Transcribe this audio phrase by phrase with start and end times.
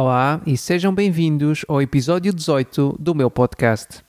[0.00, 4.00] Olá e sejam bem-vindos ao episódio 18 do meu podcast.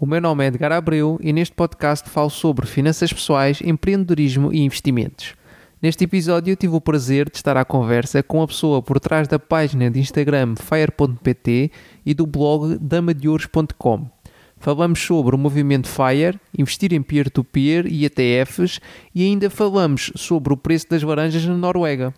[0.00, 4.62] O meu nome é Edgar Abreu e neste podcast falo sobre finanças pessoais, empreendedorismo e
[4.62, 5.34] investimentos.
[5.82, 9.38] Neste episódio tive o prazer de estar à conversa com a pessoa por trás da
[9.38, 11.70] página de Instagram fire.pt
[12.06, 14.08] e do blog damadeuros.com.
[14.56, 18.80] Falamos sobre o movimento FIRE, investir em peer-to-peer e ETFs
[19.14, 22.14] e ainda falamos sobre o preço das laranjas na Noruega.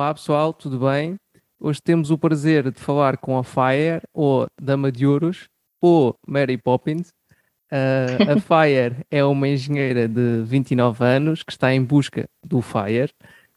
[0.00, 1.16] Olá pessoal, tudo bem?
[1.60, 5.46] Hoje temos o prazer de falar com a Fire, ou Dama de Ouros,
[5.78, 7.10] ou Mary Poppins.
[7.70, 13.12] Uh, a Fire é uma engenheira de 29 anos que está em busca do Fire.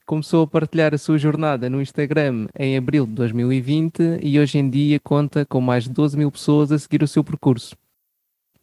[0.05, 4.69] Começou a partilhar a sua jornada no Instagram em abril de 2020 e hoje em
[4.69, 7.73] dia conta com mais de 12 mil pessoas a seguir o seu percurso.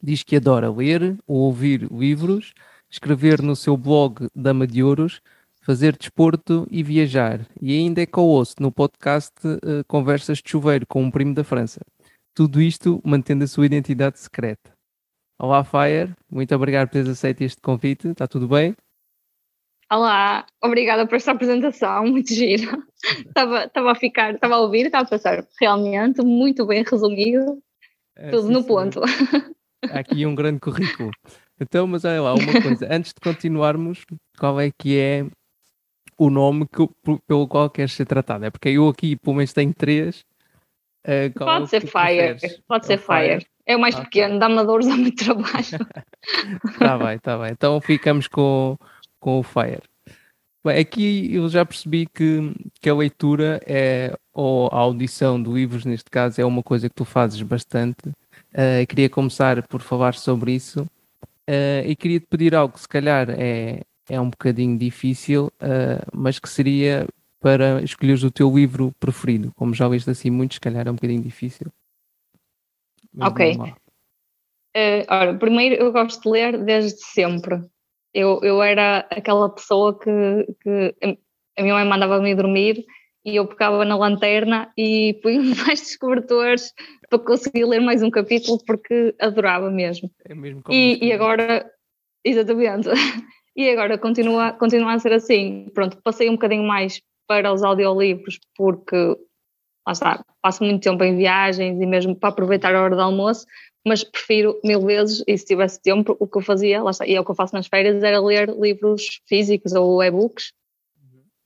[0.02, 2.52] Diz que adora ler ou ouvir livros,
[2.90, 5.22] escrever no seu blog Dama de Ouros,
[5.70, 7.46] fazer desporto e viajar.
[7.62, 11.80] E ainda é co-host no podcast uh, Conversas de Chuveiro com um primo da França.
[12.34, 14.72] Tudo isto mantendo a sua identidade secreta.
[15.40, 16.12] Olá, Fire.
[16.28, 18.08] Muito obrigado por teres aceito este convite.
[18.08, 18.74] Está tudo bem?
[19.92, 22.76] Olá, obrigada por esta apresentação, muito gira.
[23.24, 27.62] estava, estava a ficar, estava a ouvir, estava a pensar, realmente, muito bem resumido,
[28.16, 29.00] é, tudo sim, no ponto.
[29.88, 31.12] Há aqui um grande currículo.
[31.60, 34.04] Então, mas olha lá, uma coisa, antes de continuarmos,
[34.36, 35.26] qual é que é
[36.20, 36.86] o nome que,
[37.26, 38.44] pelo qual queres ser tratado.
[38.44, 40.22] É porque eu aqui, pelo menos, tenho três.
[41.02, 42.60] Uh, pode ser Fire, preferes?
[42.68, 43.40] pode ser Fire.
[43.40, 43.46] Fire.
[43.64, 45.86] É o mais pequeno, dá-me dores, dá muito trabalho.
[46.66, 47.50] Está bem, está bem.
[47.52, 48.76] Então ficamos com,
[49.18, 49.80] com o Fire.
[50.62, 55.86] Bem, aqui eu já percebi que, que a leitura é, ou a audição de livros,
[55.86, 58.10] neste caso, é uma coisa que tu fazes bastante.
[58.52, 60.82] Uh, queria começar por falar sobre isso.
[61.48, 66.04] Uh, e queria te pedir algo que se calhar é, é um bocadinho difícil, uh,
[66.12, 67.06] mas que seria
[67.40, 69.52] para escolheres o teu livro preferido.
[69.56, 71.72] Como já leste assim muito, se calhar é um bocadinho difícil.
[73.12, 73.54] Mas ok.
[74.76, 77.60] Uh, ora, primeiro eu gosto de ler desde sempre.
[78.12, 80.10] Eu, eu era aquela pessoa que,
[80.60, 80.94] que
[81.56, 82.84] a minha mãe mandava-me dormir
[83.24, 86.72] e eu pegava na lanterna e punha mais descobertores
[87.08, 90.10] para conseguir ler mais um capítulo porque adorava mesmo.
[90.24, 91.70] É mesmo e, e agora,
[92.24, 92.88] exatamente,
[93.60, 95.68] e agora continua, continua a ser assim.
[95.74, 98.96] Pronto, passei um bocadinho mais para os audiolivros porque,
[99.86, 103.46] lá está, passo muito tempo em viagens e mesmo para aproveitar a hora do almoço,
[103.86, 107.14] mas prefiro mil vezes, e se tivesse tempo, o que eu fazia, lá está, e
[107.14, 110.52] é o que eu faço nas férias, era ler livros físicos ou e-books.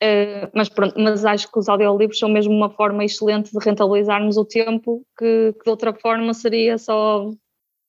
[0.03, 4.37] Uh, mas pronto, mas acho que os audiolivros são mesmo uma forma excelente de rentabilizarmos
[4.37, 7.31] o tempo que, que de outra forma seria só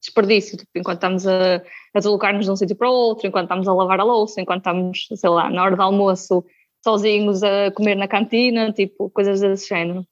[0.05, 1.55] desperdício, tipo, enquanto estamos a,
[1.93, 4.59] a deslocar-nos de um sítio para o outro, enquanto estamos a lavar a louça, enquanto
[4.59, 6.43] estamos, sei lá, na hora do almoço,
[6.83, 10.05] sozinhos a comer na cantina, tipo, coisas desse género.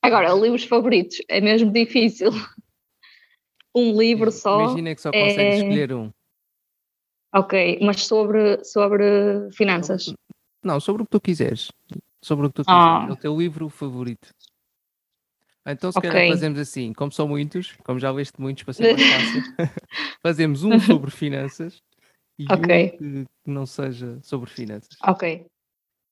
[0.00, 2.30] Agora, livros favoritos, é mesmo difícil.
[3.74, 4.64] um livro só.
[4.64, 5.56] Imagina que só consegues é...
[5.56, 6.10] escolher um.
[7.34, 10.12] Ok, mas sobre, sobre finanças.
[10.62, 11.72] Não, sobre o que tu quiseres.
[12.22, 12.84] Sobre o que tu quiseres.
[12.84, 13.06] Ah.
[13.08, 14.28] É o teu livro favorito.
[15.66, 16.10] Então, se okay.
[16.10, 19.42] calhar fazemos assim, como são muitos, como já leste muitos para ser mais fácil,
[20.20, 21.80] fazemos um sobre finanças
[22.38, 22.98] e okay.
[23.00, 24.96] um que não seja sobre finanças.
[25.06, 25.46] Ok.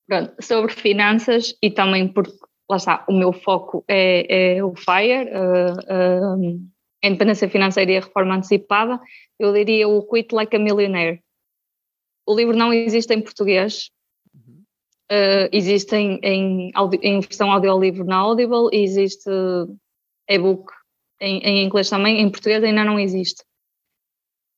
[0.07, 2.37] Pronto, sobre finanças e também porque,
[2.69, 6.71] lá está, o meu foco é, é o FIRE, uh, uh,
[7.03, 9.01] a independência financeira e a reforma antecipada,
[9.39, 11.23] eu diria o Quit Like a Millionaire.
[12.27, 13.91] O livro não existe em português,
[15.11, 16.71] Uh, existem em,
[17.03, 19.29] em versão audiolivro na Audible e existe
[20.29, 20.73] e-book
[21.21, 23.43] em, em, inglês também, em português ainda não existe.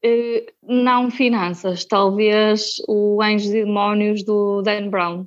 [0.05, 5.27] Uh, não finanças, talvez o Anjos e Demónios do Dan Brown.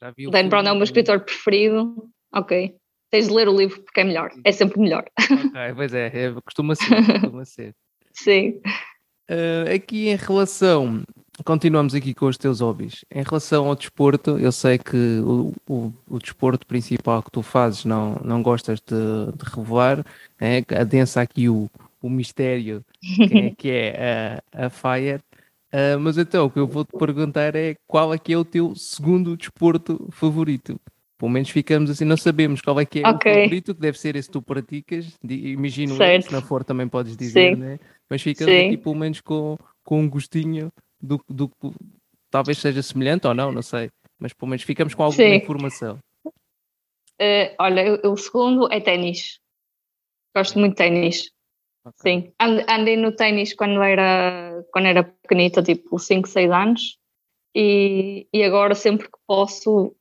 [0.00, 2.08] Okay, Dan Brown é o meu escritor preferido.
[2.32, 2.76] Ok.
[3.10, 5.04] Tens de ler o livro porque é melhor, é sempre melhor.
[5.18, 7.20] Ok, pois é, é costuma ser.
[7.20, 7.74] Costuma ser.
[8.12, 8.60] Sim.
[9.30, 11.02] Uh, aqui em relação
[11.42, 13.04] continuamos aqui com os teus hobbies.
[13.12, 17.84] Em relação ao desporto, eu sei que o, o, o desporto principal que tu fazes
[17.84, 18.94] não, não gostas de,
[19.36, 20.04] de revelar,
[20.40, 20.62] né?
[20.78, 21.68] adensa aqui o,
[22.00, 22.84] o mistério
[23.28, 25.20] quem é que é a, a Fire.
[25.72, 28.44] Uh, mas então, o que eu vou te perguntar é qual é que é o
[28.44, 30.80] teu segundo desporto favorito?
[31.18, 33.32] Pelo menos ficamos assim, não sabemos qual é que é okay.
[33.32, 35.06] o favorito, que deve ser esse que tu praticas.
[35.22, 37.80] Imagino, se não for também podes dizer, né?
[38.08, 38.66] Mas ficamos Sim.
[38.66, 40.70] aqui pelo menos com, com um gostinho
[41.04, 41.50] do, do
[42.30, 45.34] talvez seja semelhante ou não, não sei, mas pelo menos ficamos com alguma Sim.
[45.34, 45.98] informação.
[47.20, 49.38] Uh, olha, o segundo é ténis.
[50.34, 51.30] Gosto muito de ténis.
[51.86, 52.22] Okay.
[52.22, 56.98] Sim, andei no ténis quando era, quando era pequenita, tipo 5, 6 anos,
[57.54, 59.94] e, e agora sempre que posso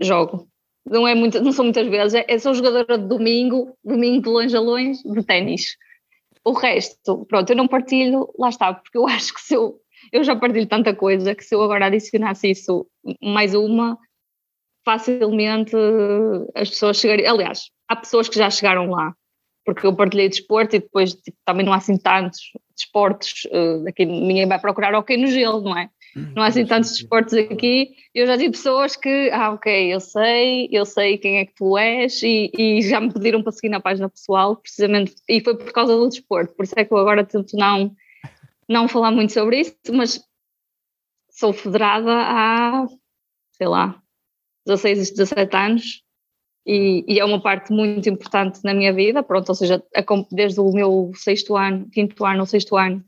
[0.00, 0.48] jogo.
[0.84, 4.28] Não, é muito, não são muitas vezes, é, é sou jogadora de domingo, domingo de
[4.28, 5.76] longe a longe, de ténis.
[6.44, 9.80] O resto, pronto, eu não partilho, lá está, porque eu acho que se eu,
[10.12, 12.86] eu já partilho tanta coisa que se eu agora adicionasse isso
[13.22, 13.98] mais uma,
[14.84, 15.76] facilmente
[16.54, 17.34] as pessoas chegariam.
[17.34, 19.14] Aliás, há pessoas que já chegaram lá,
[19.64, 22.40] porque eu partilhei desporto e depois tipo, também não há assim tantos
[22.74, 25.90] desportos, uh, aqui ninguém vai procurar ok no gelo, não é?
[26.16, 27.90] Hum, não há assim tantos desportos aqui.
[28.14, 31.76] Eu já tive pessoas que, ah, ok, eu sei, eu sei quem é que tu
[31.76, 35.72] és e, e já me pediram para seguir na página pessoal, precisamente, e foi por
[35.72, 36.54] causa do desporto.
[36.54, 37.94] Por isso é que eu agora tento não,
[38.68, 40.22] não falar muito sobre isso, mas
[41.30, 42.86] sou federada há,
[43.52, 44.02] sei lá,
[44.66, 46.02] 16, 17 anos
[46.66, 49.82] e, e, é uma parte muito importante na minha vida, pronto, ou seja,
[50.30, 53.02] desde o meu sexto ano, quinto ano ou sexto ano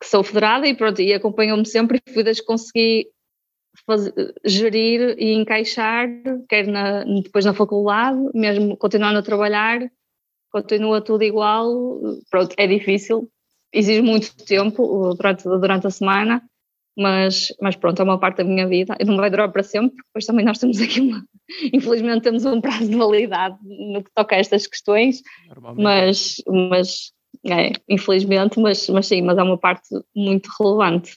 [0.00, 3.08] que sou federada e pronto, e acompanhou-me sempre e fui desde que consegui
[3.86, 4.12] fazer,
[4.44, 6.08] gerir e encaixar,
[6.48, 9.80] quer na, depois na faculdade, mesmo continuando a trabalhar,
[10.50, 12.00] continua tudo igual,
[12.30, 13.30] pronto, é difícil,
[13.72, 16.42] exige muito tempo durante, durante a semana,
[16.96, 19.90] mas, mas pronto, é uma parte da minha vida e não vai durar para sempre,
[19.90, 21.24] porque depois também nós temos aqui uma,
[21.72, 25.22] infelizmente temos um prazo de validade no que toca a estas questões,
[25.76, 27.12] mas, mas
[27.46, 31.16] é, infelizmente, mas, mas sim, mas é uma parte muito relevante.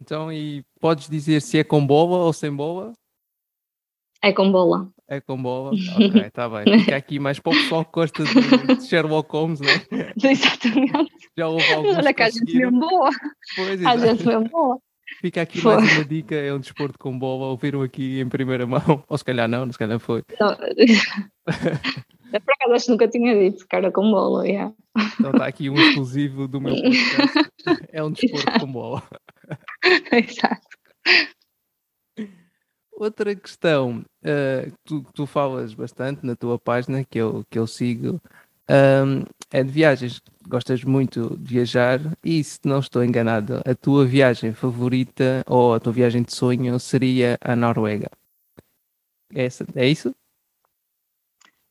[0.00, 2.92] Então, e podes dizer se é com bola ou sem bola?
[4.22, 4.90] É com bola.
[5.08, 5.72] É com bola?
[5.94, 6.80] Ok, está bem.
[6.80, 10.12] Fica aqui mais para o pessoal que gosta de, de Sherlock Holmes, não é?
[10.30, 11.28] Exatamente.
[11.36, 13.10] Já houve alguns Olha que a gente mesmo boa.
[13.56, 14.78] Pois, a gente mesmo boa.
[15.20, 15.76] Fica aqui foi.
[15.76, 19.24] mais uma dica, é um desporto com bola, ouviram aqui em primeira mão, ou se
[19.24, 20.22] calhar não, se calhar foi.
[20.40, 20.56] Não.
[20.56, 24.72] Por acaso acho que nunca tinha dito cara com bola, yeah.
[25.20, 27.50] Então está aqui um exclusivo do meu podcast,
[27.92, 29.02] é um desporto com bola.
[30.10, 30.66] Exato.
[32.96, 37.66] Outra questão uh, que tu, tu, falas bastante na tua página, que eu, que eu
[37.66, 38.20] sigo,
[38.70, 40.20] um, é de viagens.
[40.46, 45.80] Gostas muito de viajar e, se não estou enganado, a tua viagem favorita ou a
[45.80, 48.10] tua viagem de sonho seria a Noruega.
[49.34, 50.14] É, é isso?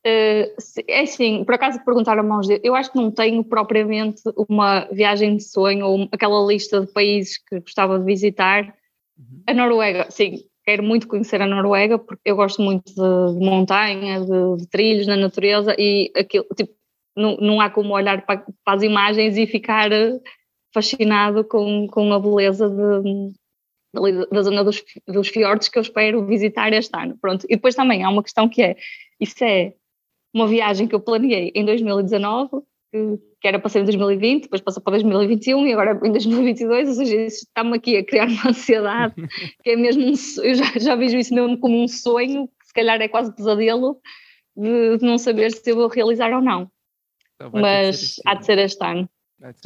[0.06, 0.52] Uh,
[0.86, 5.38] é assim, por acaso perguntaram mãos de eu acho que não tenho propriamente uma viagem
[5.38, 8.76] de sonho ou aquela lista de países que gostava de visitar.
[9.18, 9.44] Uhum.
[9.48, 14.58] A Noruega, sim, quero muito conhecer a Noruega porque eu gosto muito de, montanha, de,
[14.58, 16.74] de, trilhos na natureza e aquilo, tipo,
[17.16, 20.20] não, não há como olhar para, para, as imagens e ficar eh,
[20.74, 23.34] fascinado com, com a beleza de,
[24.32, 27.18] da zona dos, dos fiordes que eu espero visitar este ano.
[27.22, 27.46] Pronto.
[27.50, 28.76] E depois também há uma questão que é,
[29.20, 29.74] isso é
[30.34, 32.64] uma viagem que eu planeei em 2019,
[33.42, 36.94] que era para ser em 2020, depois passou para 2021 e agora em 2022, ou
[36.94, 39.16] seja, isso está-me aqui a criar uma ansiedade,
[39.64, 40.14] que é mesmo um,
[40.44, 44.00] eu já, já vejo isso mesmo como um sonho, que se calhar é quase pesadelo,
[44.56, 46.70] de, de não saber se eu vou realizar ou não.
[47.36, 49.10] Então Mas há de ser este ano.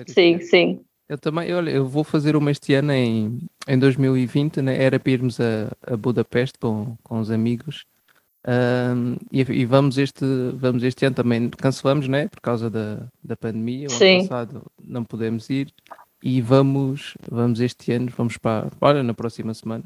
[0.07, 0.44] sim, ano.
[0.44, 0.81] sim.
[1.09, 4.81] Eu também, olha, eu vou fazer uma este ano em, em 2020, né?
[4.81, 7.85] era para irmos a, a Budapeste com, com os amigos.
[8.48, 12.30] Um, e, e, vamos, este, vamos este ano também, cancelamos, né?
[12.30, 13.88] Por causa da, da pandemia.
[13.88, 14.20] O Sim.
[14.20, 15.74] ano passado não podemos ir.
[16.24, 19.84] E vamos, vamos este ano, vamos para, olha, na próxima semana.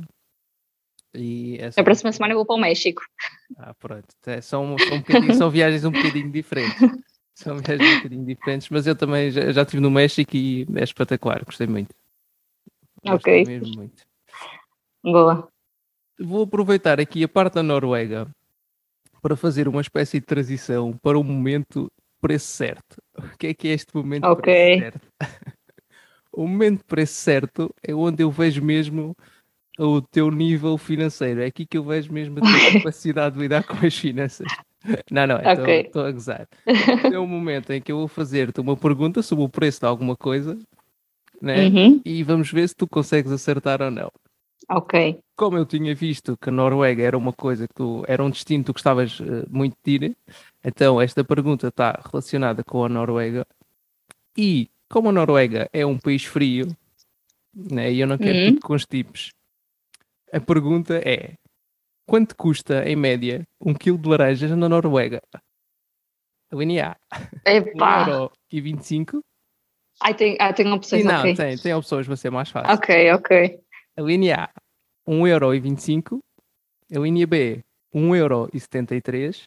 [1.13, 1.60] E.
[1.75, 3.01] Na próxima semana eu vou para o México.
[3.58, 4.08] Ah, pronto.
[4.27, 6.77] É, são, são, um são viagens um bocadinho diferentes.
[7.34, 10.84] São viagens um bocadinho diferentes, mas eu também já, já estive no México e é
[10.84, 11.96] espetacular, gostei muito.
[13.03, 13.46] Gostei ok.
[13.46, 14.03] Mesmo muito.
[15.03, 15.48] Boa.
[16.20, 18.27] Vou aproveitar aqui a parte da Noruega
[19.22, 22.98] para fazer uma espécie de transição para o momento preço certo.
[23.34, 24.80] O que é que é este momento okay.
[24.80, 25.08] preço certo?
[26.34, 29.16] o momento preço certo é onde eu vejo mesmo
[29.78, 31.42] o teu nível financeiro.
[31.42, 34.48] É aqui que eu vejo mesmo a tua capacidade de lidar com as finanças.
[35.12, 35.90] Não, não, estou okay.
[35.94, 36.48] a gozar.
[37.12, 40.16] É o momento em que eu vou fazer-te uma pergunta sobre o preço de alguma
[40.16, 40.58] coisa
[41.42, 41.68] né?
[41.68, 42.01] Uhum.
[42.06, 44.12] e vamos ver se tu consegues acertar ou não.
[44.70, 45.20] Ok.
[45.36, 48.63] Como eu tinha visto que a Noruega era uma coisa que tu, era um destino
[48.63, 50.18] que tu gostavas uh, muito de ir,
[50.63, 53.46] então esta pergunta está relacionada com a Noruega.
[54.38, 56.68] E como a Noruega é um país frio,
[57.53, 58.53] né, e eu não quero uhum.
[58.53, 59.32] tudo com os tipos,
[60.32, 61.34] a pergunta é:
[62.06, 65.22] quanto custa em média um quilo de laranjas na Noruega?
[66.51, 67.51] A linha A.
[67.51, 68.06] Epá.
[68.06, 69.24] 1 euro e 25.
[70.01, 71.36] Ai, tem, ah, tem opções, e não, okay.
[71.36, 72.74] tem, tem opções, vai ser mais fácil.
[72.74, 73.60] Ok, ok.
[74.01, 74.50] A linha A,
[75.08, 76.20] 1,25€.
[76.91, 79.43] A linha B, 1,73€.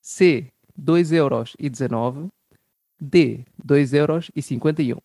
[0.00, 2.30] C, 2,19€.
[3.00, 4.98] D, 2,51€.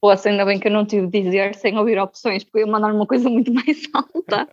[0.00, 2.72] Poxa, ainda bem que eu não tive de dizer sem ouvir opções, porque eu ia
[2.72, 4.48] mandar uma coisa muito mais alta.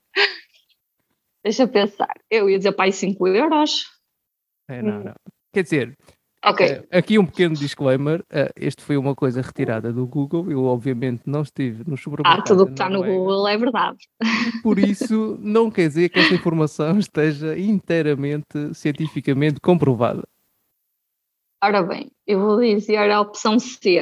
[1.41, 2.13] Deixa eu pensar.
[2.29, 3.85] Eu ia dizer pai 5 euros.
[4.67, 5.15] É, não, não.
[5.53, 5.97] Quer dizer,
[6.45, 6.65] Ok.
[6.65, 8.23] eh, aqui um pequeno disclaimer.
[8.29, 10.51] eh, este foi uma coisa retirada do Google.
[10.51, 12.43] Eu, obviamente, não estive no Ah, supermercado.
[12.45, 13.13] tudo o que está no Noruega.
[13.17, 13.97] Google é verdade.
[14.63, 20.23] Por isso, não quer dizer que esta informação esteja inteiramente cientificamente comprovada.
[21.63, 23.99] Ora bem, eu vou dizer a opção C.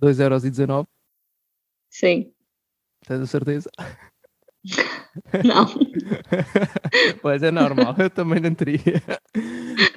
[0.00, 0.86] 2,19€,
[1.90, 2.32] Sim.
[3.06, 3.70] tens a certeza?
[5.44, 5.66] Não.
[7.22, 8.80] Pois é normal, eu também não teria.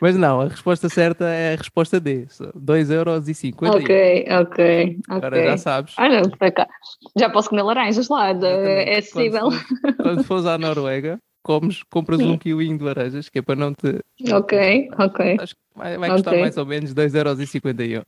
[0.01, 2.25] Mas não, a resposta certa é a resposta D,
[2.55, 3.69] 2,50€.
[3.75, 5.43] ok, ok, Agora ok.
[5.51, 5.95] já sabes.
[5.95, 6.69] Por acaso,
[7.17, 9.49] já posso comer laranjas lá, é acessível.
[9.49, 13.55] Quando fores, quando fores à Noruega, comes, compras um quilinho de laranjas, que é para
[13.55, 13.99] não te.
[14.31, 16.41] Ok, ok, Acho que vai, vai custar Ok.
[16.41, 18.03] mais ou menos 2,51€.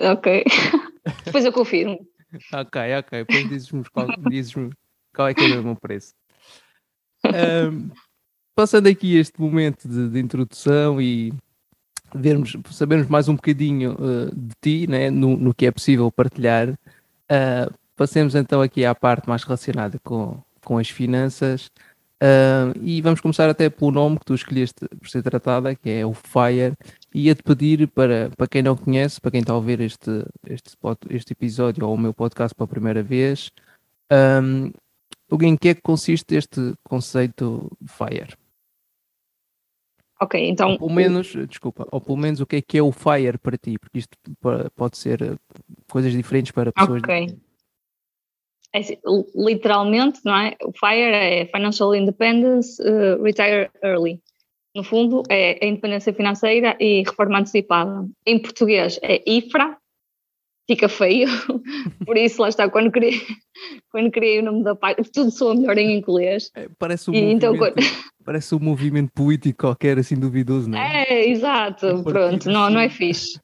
[0.00, 0.44] ok.
[1.24, 1.98] Depois eu confirmo.
[2.52, 3.18] Ok, ok.
[3.24, 4.54] Depois dizes-me qual, dizes
[5.14, 6.14] qual é que é o mesmo preço.
[7.24, 7.90] Ahm,
[8.54, 11.32] passando aqui este momento de, de introdução e
[12.14, 16.76] vermos, sabermos mais um bocadinho eh, de ti, né, no, no que é possível partilhar,
[17.28, 21.70] ah, passemos então aqui à parte mais relacionada com, com as finanças.
[22.20, 26.04] Ah, e vamos começar até pelo nome que tu escolheste por ser tratada, que é
[26.04, 26.74] o FIRE.
[27.14, 30.76] E Ia-te pedir para, para quem não conhece, para quem está a ouvir este, este,
[31.10, 33.50] este episódio ou o meu podcast pela primeira vez,
[34.12, 34.70] um,
[35.42, 38.36] em que é que consiste este conceito de FIRE?
[40.20, 40.72] Ok, então.
[40.72, 43.56] Ou pelo menos, desculpa, ou pelo menos o que é que é o FIRE para
[43.56, 44.16] ti, porque isto
[44.76, 45.36] pode ser eh,
[45.90, 47.02] coisas diferentes para pessoas.
[47.02, 47.38] Ok.
[48.72, 48.98] É assim,
[49.34, 50.56] literalmente, não é?
[50.62, 54.20] O FIRE é Financial Independence, eh, Retire Early.
[54.76, 58.06] No fundo, é a independência financeira e reforma antecipada.
[58.24, 59.79] Em português é IFRA,
[60.70, 61.26] fica feio,
[62.06, 63.20] por isso lá está, quando criei,
[63.90, 66.52] quando criei o nome da página, tudo soa melhor em inglês.
[66.54, 67.74] É, parece, um E então, movimento,
[68.24, 71.02] parece um movimento político qualquer, assim, duvidoso, não é?
[71.08, 73.40] É, exato, partido pronto, não, não é fixe.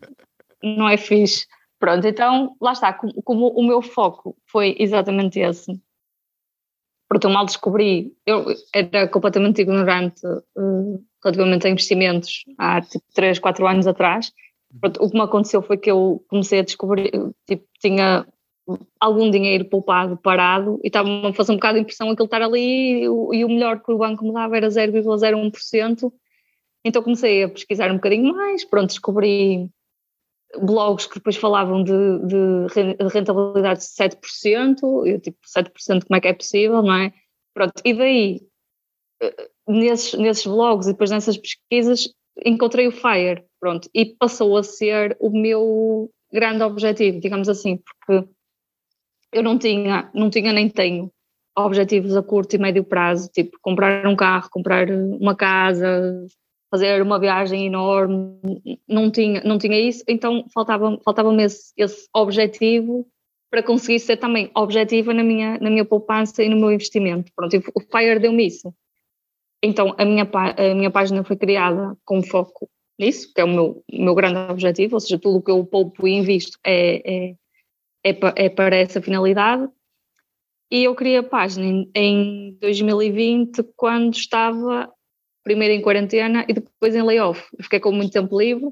[0.63, 1.47] Não é fixe.
[1.81, 5.73] Pronto, então, lá está, como, como o meu foco foi exatamente esse.
[7.09, 13.39] Porque eu mal descobri, eu era completamente ignorante eh, relativamente a investimentos há tipo 3,
[13.39, 14.33] 4 anos atrás.
[14.81, 17.11] Pronto, o que me aconteceu foi que eu comecei a descobrir,
[17.47, 18.27] tipo, tinha
[19.01, 23.05] algum dinheiro poupado, parado, e estava-me a fazer um bocado de impressão aquilo estar ali,
[23.05, 26.13] e o, melhor que o banco me dava era 0,01%.
[26.85, 29.71] Então comecei a pesquisar um bocadinho mais, pronto, descobri
[30.61, 31.93] blogs que depois falavam de,
[32.27, 37.13] de rentabilidade de 7%, eu tipo, 7% como é que é possível, não é?
[37.55, 38.41] Pronto, e daí,
[39.23, 42.09] eh, nesses, nesses blogs e depois nessas pesquisas,
[42.45, 48.29] encontrei o FIRE, pronto, e passou a ser o meu grande objetivo, digamos assim, porque
[49.33, 51.11] eu não tinha, não tinha nem tenho
[51.57, 56.27] objetivos a curto e médio prazo, tipo comprar um carro, comprar uma casa,
[56.71, 58.39] fazer uma viagem enorme,
[58.87, 63.07] não tinha, não tinha isso, então faltava-me faltava esse, esse objetivo
[63.51, 67.31] para conseguir ser também objetiva na minha, na minha poupança e no meu investimento.
[67.35, 68.75] Pronto, o FIRE deu-me isso.
[69.63, 73.85] Então a minha, a minha página foi criada com foco nisso, que é o meu,
[73.93, 77.37] o meu grande objetivo, ou seja, tudo o que eu poupo e invisto é, é,
[78.05, 79.69] é, é para essa finalidade.
[80.71, 84.93] E eu criei a página em, em 2020, quando estava
[85.45, 87.41] primeiro em quarentena e depois em layoff.
[87.61, 88.69] Fiquei com muito tempo livre,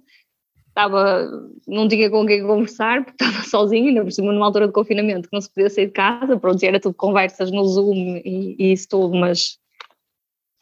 [0.69, 1.31] estava,
[1.69, 5.29] não tinha com quem conversar, porque estava sozinha, ainda por cima numa altura de confinamento,
[5.29, 8.73] que não se podia sair de casa, pronto, era tudo conversas no Zoom e, e
[8.73, 9.57] isso tudo, mas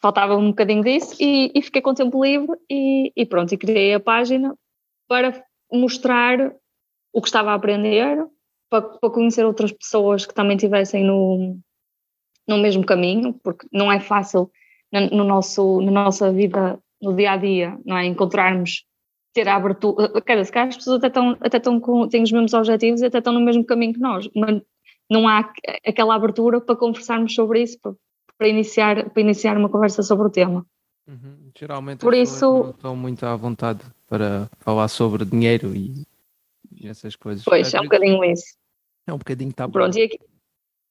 [0.03, 3.93] faltava um bocadinho disso e, e fiquei com tempo livre e, e pronto, e criei
[3.93, 4.53] a página
[5.07, 5.41] para
[5.71, 6.53] mostrar
[7.13, 8.27] o que estava a aprender,
[8.69, 11.57] para, para conhecer outras pessoas que também estivessem no,
[12.45, 14.51] no mesmo caminho, porque não é fácil
[14.91, 18.05] no nosso, na nossa vida, no dia a dia, não é?
[18.05, 18.83] Encontrarmos,
[19.33, 20.21] ter a abertura.
[20.21, 23.19] Quer dizer, as pessoas até estão, até estão com, têm os mesmos objetivos e até
[23.19, 24.61] estão no mesmo caminho que nós, mas
[25.09, 25.49] não há
[25.87, 27.93] aquela abertura para conversarmos sobre isso, para,
[28.37, 30.65] para iniciar, para iniciar uma conversa sobre o tema.
[31.07, 31.51] Uhum.
[31.57, 36.05] Geralmente Por isso- não estão muito à vontade para falar sobre dinheiro e,
[36.71, 37.43] e essas coisas.
[37.43, 38.55] Pois, Às é um bocadinho isso.
[39.07, 39.73] é um bocadinho tabu.
[39.73, 40.19] Pronto, e aqui.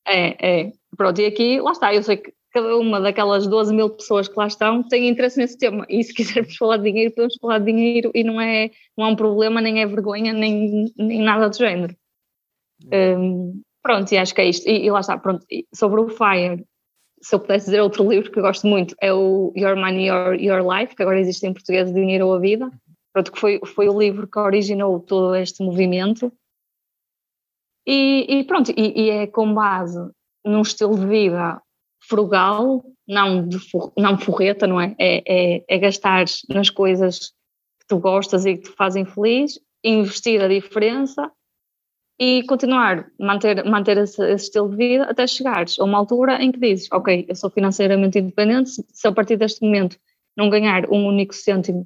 [0.06, 0.72] É, é.
[0.96, 4.36] Pronto, e aqui, lá está, eu sei que cada uma daquelas 12 mil pessoas que
[4.36, 5.86] lá estão tem interesse nesse tema.
[5.88, 9.08] E se quisermos falar de dinheiro, podemos falar de dinheiro e não é, não é
[9.10, 11.96] um problema, nem é vergonha, nem, nem nada do género.
[12.92, 14.68] Hum, pronto, e acho que é isto.
[14.68, 15.46] E, e lá está, pronto.
[15.74, 16.64] Sobre o FIRE,
[17.22, 20.34] se eu pudesse dizer outro livro que eu gosto muito, é o Your Money, Your,
[20.34, 22.70] Your Life, que agora existe em português Dinheiro ou a Vida.
[23.12, 26.32] pronto, que foi, foi o livro que originou todo este movimento.
[27.86, 30.00] E, e pronto, e, e, é com base
[30.44, 31.62] num estilo de vida
[32.00, 33.58] frugal, não, de
[33.96, 34.94] não forreta, não é?
[34.98, 35.64] É, é?
[35.68, 37.28] é gastar nas coisas
[37.80, 41.30] que tu gostas e que te fazem feliz, investir a diferença
[42.24, 46.52] e continuar, manter, manter esse, esse, estilo de vida até chegares a uma altura em
[46.52, 49.98] que dizes, ok, eu sou financeiramente independente, se a partir deste momento
[50.36, 51.84] não ganhar um único cêntimo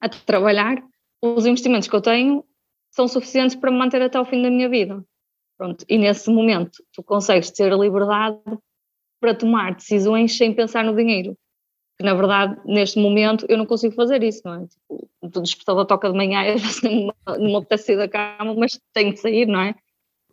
[0.00, 0.82] a trabalhar,
[1.20, 2.42] os investimentos que eu tenho
[2.90, 5.04] são suficientes para me manter até ao fim da minha vida.
[5.58, 8.38] Pronto, e nesse momento tu consegues ter a liberdade
[9.20, 11.36] para tomar decisões sem pensar no dinheiro.
[12.04, 14.66] Na verdade, neste momento, eu não consigo fazer isso, não é?
[14.66, 18.78] Tipo, o despertador toca de manhã, às vezes não me apetece sair da cama, mas
[18.92, 19.74] tenho de sair, não é?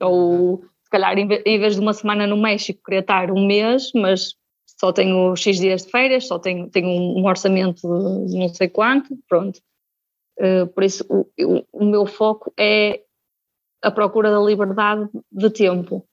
[0.02, 4.36] Ou se calhar, em vez de uma semana no México, queria estar um mês, mas
[4.78, 7.82] só tenho X dias de férias, só tenho, tenho um orçamento
[8.28, 9.62] de não sei quanto, pronto.
[10.38, 13.02] Uh, por isso, o, o, o, meu foco é
[13.82, 16.06] a procura da liberdade de tempo.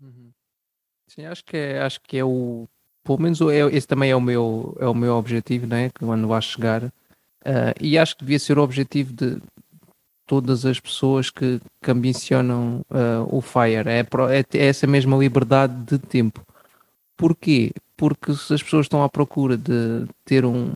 [0.00, 0.32] Uhum.
[1.06, 2.66] Sim, acho que é, acho que é o,
[3.04, 6.40] pelo menos é, esse também é o meu, é o meu objetivo, né, quando vai
[6.40, 6.92] chegar, uh,
[7.80, 9.38] e acho que devia ser o objetivo de
[10.26, 15.74] todas as pessoas que, que ambicionam uh, o FIRE, é, é, é essa mesma liberdade
[15.84, 16.40] de tempo.
[17.16, 17.72] Porquê?
[17.96, 20.72] Porque se as pessoas estão à procura de ter um.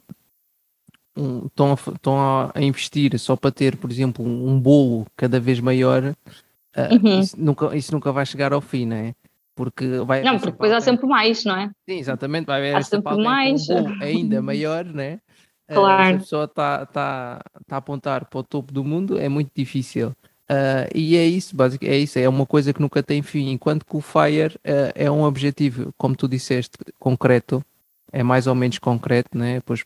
[1.16, 5.59] um estão, a, estão a investir só para ter, por exemplo, um bolo cada vez
[5.59, 7.21] maior, uh, uhum.
[7.21, 9.14] isso, nunca, isso nunca vai chegar ao fim, não é?
[9.56, 11.70] Porque vai não, porque depois há sempre mais, não é?
[11.88, 13.68] Sim, exatamente, vai haver há sempre mais.
[13.70, 15.18] Um ainda maior, né?
[15.66, 16.02] Claro.
[16.02, 19.28] Uh, se a pessoa está tá, tá a apontar para o topo do mundo, é
[19.28, 20.10] muito difícil.
[20.48, 23.84] Uh, e é isso, basicamente, é isso, é uma coisa que nunca tem fim, enquanto
[23.84, 27.64] que o FIRE uh, é um objetivo, como tu disseste, concreto,
[28.12, 29.60] é mais ou menos concreto, né?
[29.64, 29.84] Pois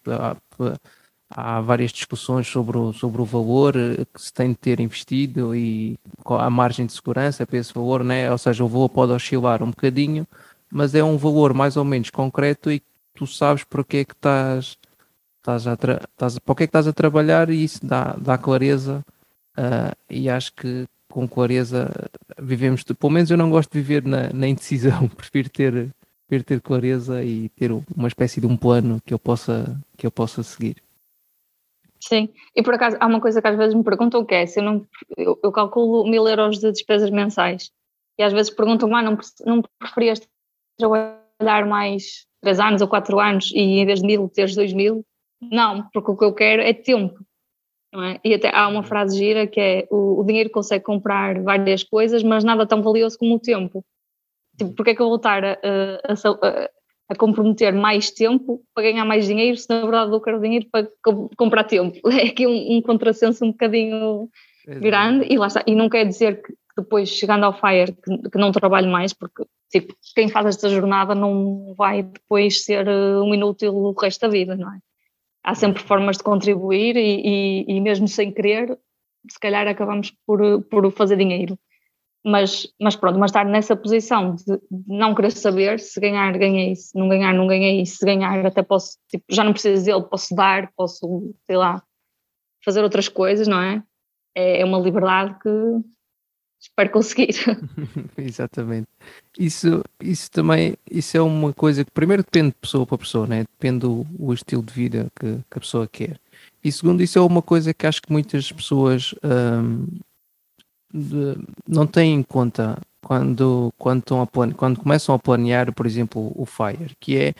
[1.31, 5.55] há, várias discussões sobre o, sobre o valor eh, que se tem de ter investido
[5.55, 8.31] e a margem de segurança para esse valor, né?
[8.31, 10.27] Ou seja, o valor pode oscilar um bocadinho,
[10.71, 12.83] mas é um valor mais ou menos concreto e
[13.15, 14.79] tu sabes para que é que estás,
[15.39, 19.05] estás a, estás, para que é que estás a trabalhar e isso dá, dá clareza
[19.59, 21.91] Uh, e acho que com clareza
[22.41, 25.95] vivemos, pelo menos eu não gosto de viver na, na indecisão, prefiro ter,
[26.27, 30.11] prefiro ter clareza e ter uma espécie de um plano que eu possa, que eu
[30.11, 30.77] possa seguir.
[32.03, 34.59] Sim, e por acaso há uma coisa que às vezes me perguntam que é se
[34.59, 34.87] eu não
[35.17, 37.71] eu, eu calculo mil euros de despesas mensais
[38.19, 40.21] e às vezes perguntam, ah, não, não preferias
[40.79, 45.05] trabalhar mais três anos ou quatro anos e em vez de mil teres dois mil?
[45.43, 47.19] Não, porque o que eu quero é tempo
[47.95, 48.21] é?
[48.25, 52.23] E até há uma frase gira que é o, o, dinheiro consegue comprar várias coisas,
[52.23, 53.85] mas nada tão valioso como o tempo.
[54.57, 56.71] Tipo, porque é que eu vou estar a, a, a,
[57.11, 60.89] a, comprometer mais tempo para ganhar mais dinheiro se na verdade eu quero dinheiro para
[61.37, 61.99] comprar tempo?
[62.11, 64.29] É aqui um, um contrassenso um bocadinho
[64.67, 64.81] Exato.
[64.81, 65.63] grande e lá está.
[65.67, 69.45] E não quer dizer que depois chegando ao FIRE que, que não trabalho mais, porque
[69.71, 74.29] tipo, quem faz esta jornada não vai depois ser eh, um inútil o resto da
[74.29, 74.79] vida, não é?
[75.43, 78.79] há sempre formas de contribuir e, e, e, mesmo sem querer,
[79.29, 81.59] se calhar acabamos por, por fazer dinheiro.
[82.25, 86.97] Mas, mas pronto, mas estar nessa posição de, não querer saber se ganhar, ganhei, se
[86.99, 90.71] não ganhar, não ganhei, se ganhar até posso, tipo, já não preciso dele, posso dar,
[90.77, 91.83] posso, sei lá,
[92.63, 93.83] fazer outras coisas, não é?
[94.35, 95.49] É, é uma liberdade que
[96.61, 97.35] espero conseguir.
[98.19, 98.89] Exatamente.
[99.39, 103.45] Isso, isso também isso é uma coisa que primeiro depende de pessoa para pessoa, né?
[103.45, 106.21] depende do estilo de vida que, que, a pessoa quer.
[106.63, 109.87] E segundo, isso é uma coisa que acho que muitas pessoas hum,
[110.93, 115.87] de, não têm em conta quando, quando, estão a plane, quando começam a planear, por
[115.87, 117.35] exemplo, o FIRE, que é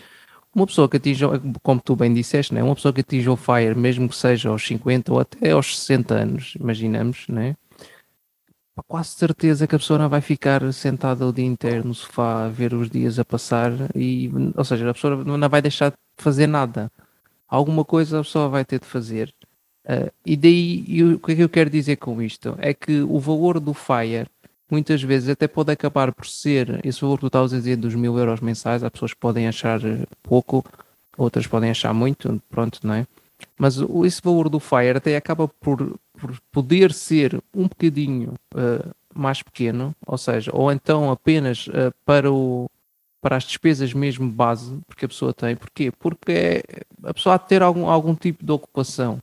[0.55, 1.29] uma pessoa que atinja,
[1.63, 2.63] como tu bem disseste, né?
[2.63, 6.15] uma pessoa que atinja o FIRE, mesmo que seja aos 50 ou até aos 60
[6.15, 7.57] anos, imaginamos, né?
[8.87, 12.49] quase certeza que a pessoa não vai ficar sentada o dia inteiro no sofá a
[12.49, 16.47] ver os dias a passar e, ou seja, a pessoa não vai deixar de fazer
[16.47, 16.91] nada.
[17.49, 19.35] Alguma coisa a pessoa vai ter de fazer.
[19.85, 22.55] Uh, e daí, e o que é que eu quero dizer com isto?
[22.59, 24.27] É que o valor do FIRE
[24.71, 28.41] muitas vezes até pode acabar por ser esse valor que a dizer dos mil euros
[28.41, 28.85] mensais.
[28.85, 29.81] Há pessoas que podem achar
[30.23, 30.65] pouco,
[31.17, 33.07] outras podem achar muito, pronto, não é?
[33.59, 39.43] Mas esse valor do FIRE até acaba por por poder ser um bocadinho uh, mais
[39.43, 42.71] pequeno, ou seja, ou então apenas uh, para, o,
[43.23, 45.57] para as despesas mesmo base, porque a pessoa tem.
[45.57, 45.91] Porquê?
[45.99, 46.63] Porque é,
[47.05, 49.19] a pessoa há de ter algum, algum tipo de ocupação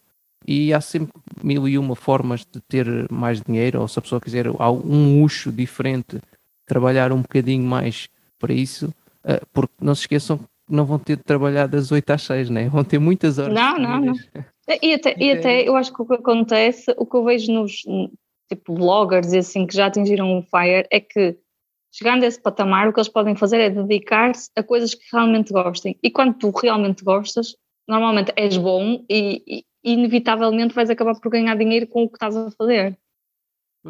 [0.47, 1.11] e há sempre
[1.43, 5.51] mil e uma formas de ter mais dinheiro, ou se a pessoa quiser um luxo
[5.51, 6.19] diferente,
[6.65, 8.07] trabalhar um bocadinho mais
[8.39, 8.87] para isso,
[9.25, 12.49] uh, porque não se esqueçam que não vão ter de trabalhar das 8 às 6,
[12.49, 12.69] né?
[12.69, 13.53] vão ter muitas horas.
[13.53, 14.13] Não, não, não.
[14.81, 17.83] E até, e até eu acho que o que acontece, o que eu vejo nos
[18.49, 21.37] tipo bloggers e assim que já atingiram o FIRE é que
[21.91, 25.51] chegando a esse patamar o que eles podem fazer é dedicar-se a coisas que realmente
[25.51, 25.97] gostem.
[26.01, 27.55] E quando tu realmente gostas,
[27.87, 32.35] normalmente és bom e, e inevitavelmente vais acabar por ganhar dinheiro com o que estás
[32.35, 32.97] a fazer.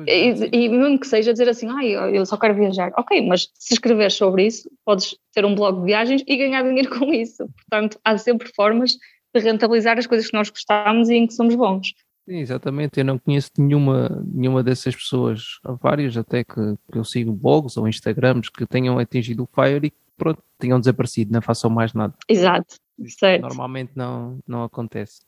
[0.06, 3.74] E, e, mesmo que seja dizer assim, ah, eu só quero viajar, ok, mas se
[3.74, 7.48] escrever sobre isso, podes ter um blog de viagens e ganhar dinheiro com isso.
[7.56, 8.98] Portanto, há sempre formas
[9.34, 11.94] de rentabilizar as coisas que nós gostamos e em que somos bons.
[12.28, 13.00] Sim, exatamente.
[13.00, 17.88] Eu não conheço nenhuma, nenhuma dessas pessoas, várias até que, que eu sigo blogs ou
[17.88, 22.14] Instagrams que tenham atingido o Fire e pronto, tenham desaparecido, não façam mais nada.
[22.28, 22.76] Exato,
[23.08, 23.44] certo.
[23.44, 25.22] Normalmente não, não acontece.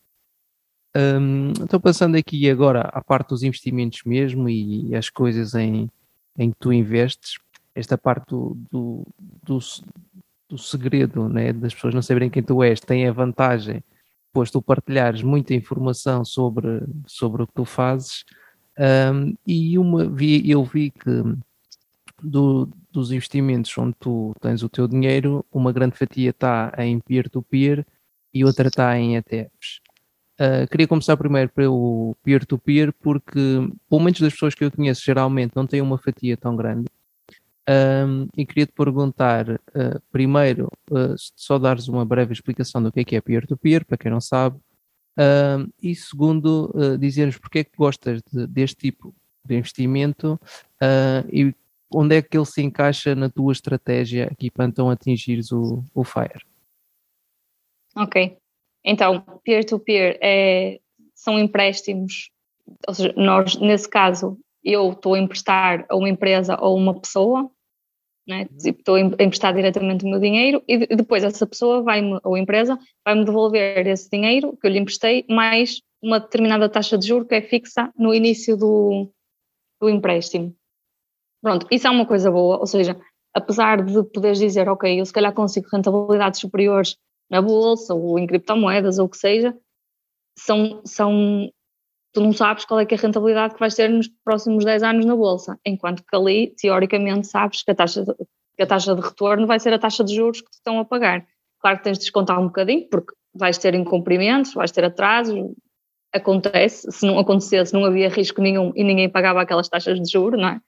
[0.95, 5.89] Um, estou pensando aqui agora à parte dos investimentos mesmo e as coisas em,
[6.37, 7.37] em que tu investes,
[7.75, 9.07] esta parte do, do,
[9.43, 9.59] do,
[10.49, 13.83] do segredo né, das pessoas não saberem quem tu és tem a vantagem,
[14.33, 18.25] pois tu partilhares muita informação sobre, sobre o que tu fazes.
[18.77, 21.23] Um, e uma, vi, eu vi que
[22.21, 27.79] do, dos investimentos onde tu tens o teu dinheiro, uma grande fatia está em peer-to-peer
[27.79, 27.85] -peer
[28.33, 29.81] e outra está em ETFs.
[30.39, 35.53] Uh, queria começar primeiro pelo peer-to-peer, porque, pelo menos das pessoas que eu conheço, geralmente
[35.53, 36.87] não têm uma fatia tão grande.
[37.69, 43.01] Um, e queria te perguntar, uh, primeiro, uh, só dares uma breve explicação do que
[43.01, 44.57] é que é peer-to-peer, para quem não sabe,
[45.83, 50.39] e segundo, uh, dizeres porque é que gostas de, deste tipo de investimento
[51.31, 51.53] e
[51.93, 56.03] onde é que ele se encaixa na tua estratégia aqui para então atingires o, o
[56.05, 56.45] FIRE.
[57.95, 58.38] Ok.
[58.83, 60.79] Então, peer-to-peer -peer é,
[61.13, 62.31] são empréstimos,
[62.87, 67.49] ou seja, nós, nesse caso, eu estou a emprestar a uma empresa ou uma pessoa,
[68.27, 68.47] né?
[68.51, 68.57] Uhum.
[68.57, 72.77] Tipo, estou a emprestar diretamente o meu dinheiro e depois essa pessoa vai ou empresa
[73.03, 77.35] vai-me devolver esse dinheiro que eu lhe emprestei mais uma determinada taxa de juros que
[77.35, 79.09] é fixa no início do,
[79.81, 80.55] do empréstimo.
[81.41, 82.99] Pronto, isso é uma coisa boa, ou seja,
[83.33, 86.97] apesar de poderes dizer, ok, eu se calhar consigo rentabilidades superiores
[87.29, 89.55] na bolsa ou em criptomoedas ou o que seja,
[90.37, 91.49] são, são,
[92.13, 95.05] tu não sabes qual é, é a rentabilidade que vais ter nos próximos 10 anos
[95.05, 98.13] na bolsa, enquanto que ali, teoricamente, sabes que a taxa de,
[98.55, 100.85] que a taxa de retorno vai ser a taxa de juros que te estão a
[100.85, 101.25] pagar.
[101.59, 105.37] Claro que tens de descontar um bocadinho, porque vais ter incumprimentos, vais ter atrasos,
[106.13, 110.39] acontece, se não acontecesse não havia risco nenhum e ninguém pagava aquelas taxas de juros,
[110.39, 110.61] não é?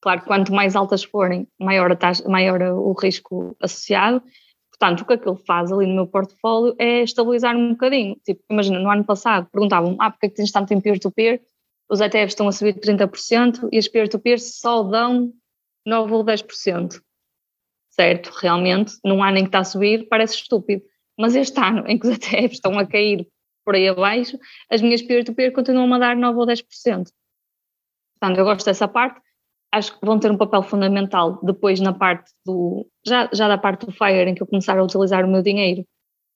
[0.00, 4.22] Claro quanto mais altas forem, maior, taxa, maior o risco associado,
[4.82, 8.16] Portanto, o que aquilo faz ali no meu portfólio é estabilizar um bocadinho.
[8.24, 11.40] Tipo, imagina, no ano passado perguntavam ah, porque é que tens tanto em peer-to-peer?
[11.88, 15.32] Os ETFs estão a subir 30% e as peer-to-peer só dão
[15.86, 17.00] 9 ou 10%.
[17.90, 20.82] Certo, realmente, num ano em que está a subir, parece estúpido.
[21.16, 23.28] Mas este ano, em que os ETFs estão a cair
[23.64, 24.36] por aí abaixo,
[24.68, 26.64] as minhas peer-to-peer -peer continuam a dar 9 ou 10%.
[28.18, 29.20] Portanto, eu gosto dessa parte
[29.72, 33.86] acho que vão ter um papel fundamental depois na parte do, já, já da parte
[33.86, 35.84] do FIRE em que eu começar a utilizar o meu dinheiro,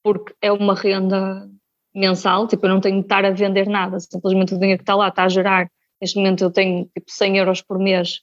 [0.03, 1.46] porque é uma renda
[1.94, 4.94] mensal, tipo eu não tenho de estar a vender nada, simplesmente o dinheiro que está
[4.94, 5.70] lá está a gerar,
[6.01, 8.20] neste momento eu tenho tipo 100 euros por mês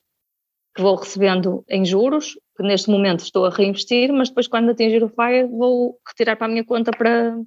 [0.75, 5.03] que vou recebendo em juros, que neste momento estou a reinvestir, mas depois quando atingir
[5.03, 7.37] o FIRE vou retirar para a minha conta para,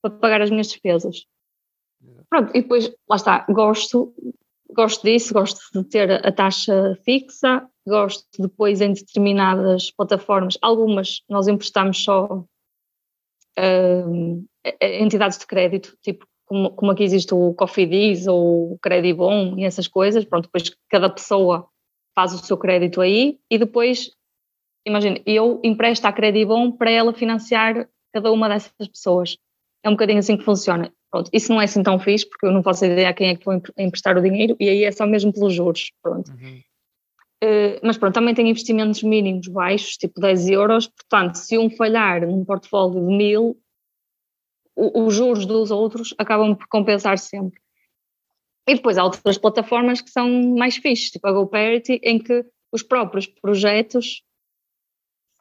[0.00, 1.26] para pagar as minhas despesas.
[2.30, 4.14] Pronto, e depois, lá está, gosto
[4.74, 11.48] gosto disso, gosto de ter a taxa fixa, gosto depois em determinadas plataformas, algumas nós
[11.48, 12.44] emprestamos só
[13.58, 14.44] uh,
[14.80, 19.88] entidades de crédito, tipo como, como aqui existe o Cofidis ou o Credibon e essas
[19.88, 21.66] coisas, pronto, depois cada pessoa
[22.14, 24.10] faz o seu crédito aí e depois,
[24.86, 29.38] imagina, eu empresto a Credibon para ela financiar cada uma dessas pessoas.
[29.82, 30.92] É um bocadinho assim que funciona.
[31.12, 33.36] Pronto, isso não é assim tão fixe, porque eu não faço ideia a quem é
[33.36, 36.32] que vou emprestar o dinheiro, e aí é só mesmo pelos juros, pronto.
[36.32, 36.62] Uhum.
[37.44, 42.26] Uh, mas pronto, também tem investimentos mínimos baixos, tipo 10 euros, portanto, se um falhar
[42.26, 43.60] num portfólio de mil,
[44.74, 47.60] os juros dos outros acabam por compensar sempre.
[48.66, 52.82] E depois há outras plataformas que são mais fixes, tipo a GoParity, em que os
[52.82, 54.22] próprios projetos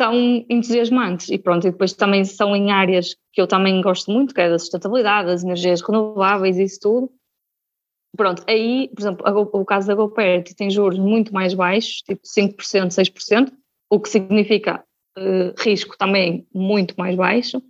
[0.01, 4.33] são entusiasmantes e pronto, e depois também são em áreas que eu também gosto muito,
[4.33, 7.11] que é da sustentabilidade, das energias renováveis isso tudo.
[8.17, 12.87] Pronto, aí, por exemplo, o caso da GoParity tem juros muito mais baixos, tipo 5%,
[12.89, 13.53] 6%,
[13.91, 14.83] o que significa
[15.19, 17.61] uh, risco também muito mais baixo,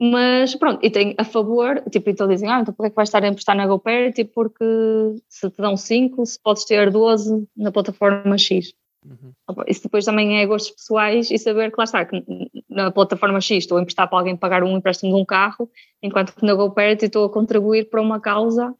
[0.00, 2.96] mas pronto, e tem a favor, tipo, então dizem, ah, então por que é que
[2.96, 4.24] vais estar a emprestar na GoParity?
[4.24, 4.64] Porque
[5.28, 8.74] se te dão 5, se podes ter 12 na plataforma X.
[9.04, 9.32] Uhum.
[9.66, 12.24] Isso depois também é gostos pessoais e saber que lá está, que
[12.68, 15.68] na plataforma X estou a emprestar para alguém pagar um empréstimo de um carro,
[16.02, 18.74] enquanto que na GoParity estou a contribuir para uma causa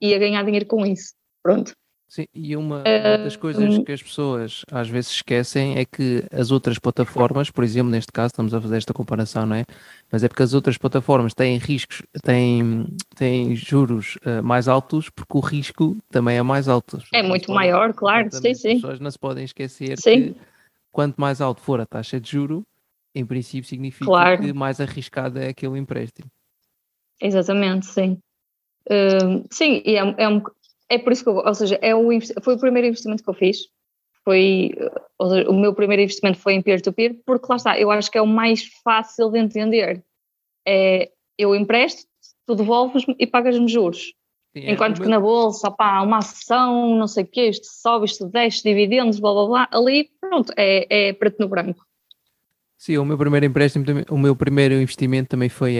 [0.00, 1.14] e a ganhar dinheiro com isso.
[1.42, 1.72] Pronto.
[2.12, 6.50] Sim, e uma, uma das coisas que as pessoas às vezes esquecem é que as
[6.50, 9.64] outras plataformas, por exemplo, neste caso estamos a fazer esta comparação, não é?
[10.10, 12.84] Mas é porque as outras plataformas têm riscos, têm,
[13.16, 16.98] têm juros uh, mais altos porque o risco também é mais alto.
[17.14, 18.72] É muito podem, maior, claro, sim, sim.
[18.72, 20.34] As pessoas não se podem esquecer sim.
[20.34, 20.40] que
[20.90, 22.62] quanto mais alto for a taxa de juro,
[23.14, 24.38] em princípio significa claro.
[24.38, 26.28] que mais arriscado é aquele empréstimo.
[27.22, 28.18] Exatamente, sim.
[28.90, 30.42] Uh, sim, e é, é um,
[30.92, 31.92] é por isso que eu, ou seja, é
[32.42, 33.68] foi o primeiro investimento que eu fiz.
[34.24, 34.70] Foi,
[35.28, 38.18] seja, o meu primeiro investimento foi em peer-to-peer, -peer, porque lá está, eu acho que
[38.18, 40.04] é o mais fácil de entender.
[40.66, 42.02] É, eu empresto,
[42.46, 44.14] tu devolves-me e pagas-me juros.
[44.54, 45.10] Sim, é Enquanto que meu...
[45.10, 49.32] na bolsa, pá, uma ação, não sei o quê, isto sobe, isto desce, dividendos, blá
[49.32, 51.84] blá blá, ali, pronto, é, é preto no branco.
[52.82, 55.76] Sim, o meu primeiro empréstimo, o meu primeiro investimento também foi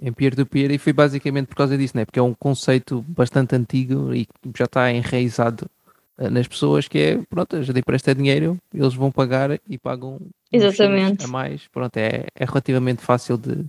[0.00, 2.04] em peer-to-peer -peer, e foi basicamente por causa disso, né?
[2.04, 5.68] porque é um conceito bastante antigo e já está enraizado
[6.16, 10.20] eh, nas pessoas que é, pronto, a gente empresta dinheiro, eles vão pagar e pagam
[10.52, 11.24] Exatamente.
[11.24, 13.64] a mais, pronto, é, é relativamente fácil de,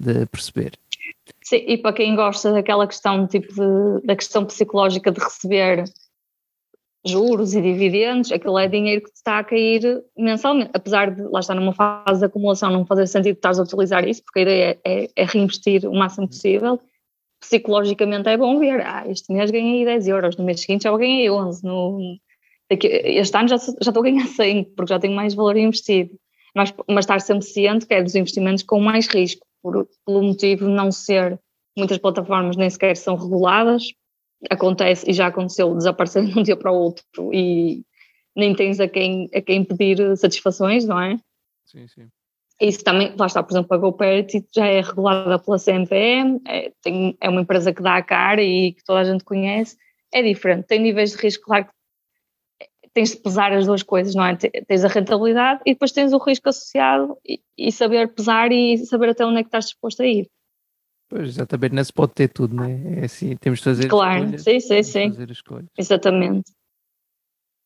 [0.00, 0.72] de perceber.
[1.44, 5.84] Sim, e para quem gosta daquela questão, tipo, de, da questão psicológica de receber
[7.06, 11.54] juros e dividendos, aquilo é dinheiro que está a cair mensalmente, apesar de lá estar
[11.54, 15.04] numa fase de acumulação não fazer sentido estar a utilizar isso, porque a ideia é,
[15.04, 16.80] é, é, reinvestir o máximo possível,
[17.40, 21.30] psicologicamente é bom ver, ah, este mês ganhei 10 euros, no mês seguinte já ganhei
[21.30, 22.18] 11, no,
[22.70, 26.10] este ano já, já estou a ganhar 100, porque já tenho mais valor investido,
[26.54, 30.66] mas, mas estar sempre ciente que é dos investimentos com mais risco, por, pelo motivo
[30.66, 31.38] de não ser,
[31.76, 33.92] muitas plataformas nem sequer são reguladas,
[34.50, 37.84] acontece e já aconteceu desaparecer de um dia para o outro e
[38.34, 41.18] nem tens a quem, a quem pedir satisfações, não é?
[41.64, 42.08] Sim, sim.
[42.60, 47.16] Isso também, lá está, por exemplo, a GoParity já é regulada pela CMPM, é, tem,
[47.20, 49.76] é uma empresa que dá a cara e que toda a gente conhece,
[50.12, 51.70] é diferente, tem níveis de risco, claro que
[52.94, 54.36] tens de pesar as duas coisas, não é?
[54.36, 59.10] Tens a rentabilidade e depois tens o risco associado e, e saber pesar e saber
[59.10, 60.30] até onde é que estás disposto a ir.
[61.08, 63.00] Pois, exatamente, não se pode ter tudo, não é?
[63.00, 64.42] É assim, temos de fazer claro, escolhas.
[64.42, 65.10] Sim, sim, sim.
[65.10, 65.68] Fazer escolhas.
[65.78, 66.52] Exatamente.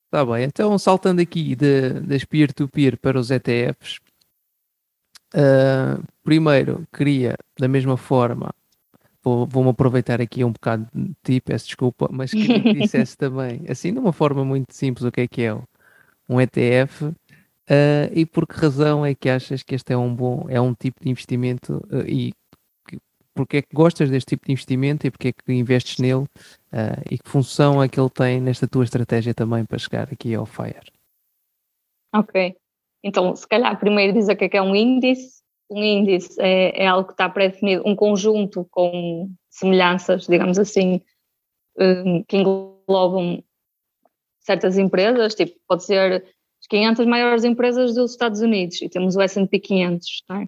[0.07, 3.99] Está bem, então saltando aqui de, das peer-to-peer para os ETFs,
[5.35, 8.53] uh, ah, primeiro queria, da mesma forma,
[9.23, 13.63] vou-me vou aproveitar aqui um bocado de ti, peço desculpa, mas queria que dissesse também,
[13.69, 15.55] assim, de uma forma muito simples, o que é que é
[16.29, 17.15] um ETF uh,
[17.69, 20.75] ah, e por que razão é que achas que este é um bom, é um
[20.75, 22.33] tipo de investimento uh, e
[23.35, 27.01] porque é que gostas deste tipo de investimento e porque é que investes nele uh,
[27.11, 30.47] e que função é que ele tem nesta tua estratégia também para chegar aqui ao
[30.47, 30.93] FIRE.
[32.15, 32.57] Ok,
[33.05, 35.41] então se calhar primeiro dizer o que é, que é um índice.
[35.71, 41.01] Um índice é, é algo que está pré-definido, um conjunto com semelhanças, digamos assim,
[41.79, 43.43] um, que englobam
[44.41, 46.25] certas empresas, tipo, pode ser
[46.61, 50.47] as 500 maiores empresas dos Estados Unidos e temos o S&P 500, não é?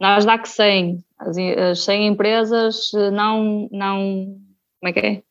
[0.00, 4.38] Nasdaq 100, as, as 100 empresas não, não,
[4.80, 5.22] como é que é?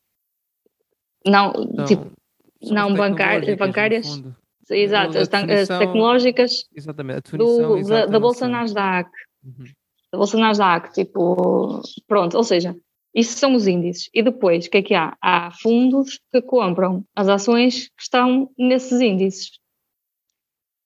[1.26, 2.10] Não, não tipo,
[2.62, 4.22] não bancárias, bancárias.
[4.70, 9.10] Exato, as, as, tecnológicas exatamente, do, da, da, Bolsa Nasdaq.
[9.44, 9.64] Uhum.
[10.10, 12.74] Da Bolsa Nasdaq, tipo, pronto, ou seja,
[13.14, 14.08] isso são os índices.
[14.14, 15.16] E depois, o que é que há?
[15.20, 19.50] Há fundos que compram as ações que estão nesses índices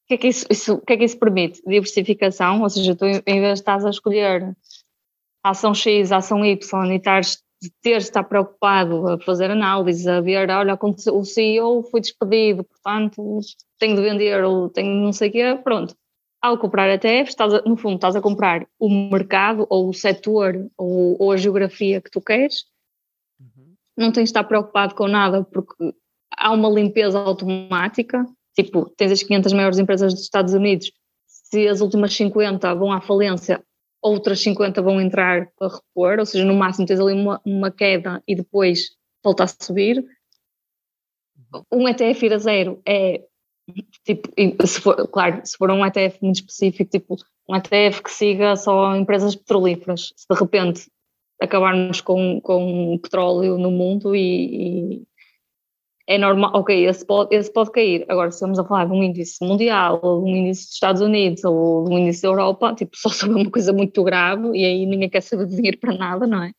[0.06, 1.60] que é que isso, isso, que é que isso permite?
[1.66, 4.56] Diversificação, ou seja, tu em vez de estás a escolher
[5.50, 10.50] ação X, ação Y e estás de ter estar preocupado a fazer análise, a ver,
[10.50, 10.78] olha,
[11.12, 13.40] o CEO foi despedido, portanto
[13.78, 15.94] tenho de vender ou tenho não sei o quê, pronto.
[16.42, 20.54] Ao comprar ETFs, estás a, no fundo estás a comprar o mercado ou o setor
[20.76, 22.66] ou, ou a geografia que tu queres,
[23.40, 23.74] uhum.
[23.96, 25.94] não tens de estar preocupado com nada porque
[26.36, 30.90] há uma limpeza automática, Tipo, tens as 500 maiores empresas dos Estados Unidos,
[31.26, 33.62] se as últimas 50 vão à falência,
[34.02, 38.22] outras 50 vão entrar para repor, ou seja, no máximo tens ali uma, uma queda
[38.26, 38.90] e depois
[39.22, 40.04] volta a subir.
[41.72, 43.24] Um ETF ir a zero é
[44.04, 44.28] tipo,
[44.66, 47.16] se for, claro, se for um ETF muito específico, tipo
[47.48, 50.90] um ETF que siga só empresas petrolíferas, se de repente
[51.40, 55.06] acabarmos com, com petróleo no mundo e, e
[56.08, 58.04] é normal, ok, esse pode, esse pode cair.
[58.08, 61.02] Agora, se estamos a falar de um índice mundial, ou de um índice dos Estados
[61.02, 64.64] Unidos, ou de um índice da Europa, tipo, só sobre uma coisa muito grave, e
[64.64, 66.52] aí ninguém quer saber de dinheiro para nada, não é?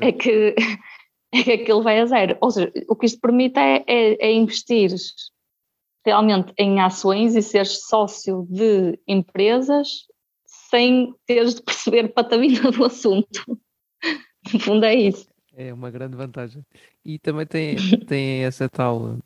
[0.00, 0.54] É que,
[1.32, 2.38] é que aquilo vai a zero.
[2.40, 4.90] Ou seja, o que isto permite é, é, é investir
[6.04, 10.06] realmente em ações e seres sócio de empresas
[10.70, 13.58] sem teres de perceber patamina do assunto.
[14.52, 15.28] No fundo é isso.
[15.60, 16.64] É uma grande vantagem.
[17.04, 17.74] E também tem,
[18.06, 19.18] tem essa tal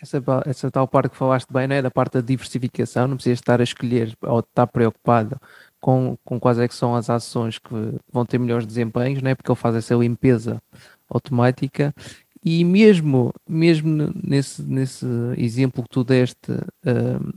[0.00, 1.82] essa, essa tal parte que falaste bem, não é?
[1.82, 5.38] Da parte da diversificação, não precisas estar a escolher ou estar preocupado
[5.78, 7.70] com, com quais é que são as ações que
[8.10, 9.34] vão ter melhores desempenhos, não é?
[9.34, 10.60] Porque ele faz essa limpeza
[11.06, 11.94] automática
[12.42, 17.34] e mesmo, mesmo nesse, nesse exemplo que tu deste, uh,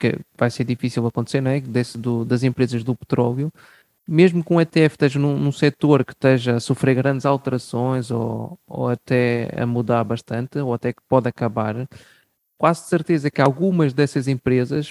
[0.00, 1.60] que vai ser difícil acontecer, não é?
[1.60, 3.52] Desse do, das empresas do petróleo,
[4.06, 8.58] mesmo com o ETF esteja num, num setor que esteja a sofrer grandes alterações ou,
[8.66, 11.88] ou até a mudar bastante, ou até que pode acabar,
[12.58, 14.90] quase certeza que algumas dessas empresas,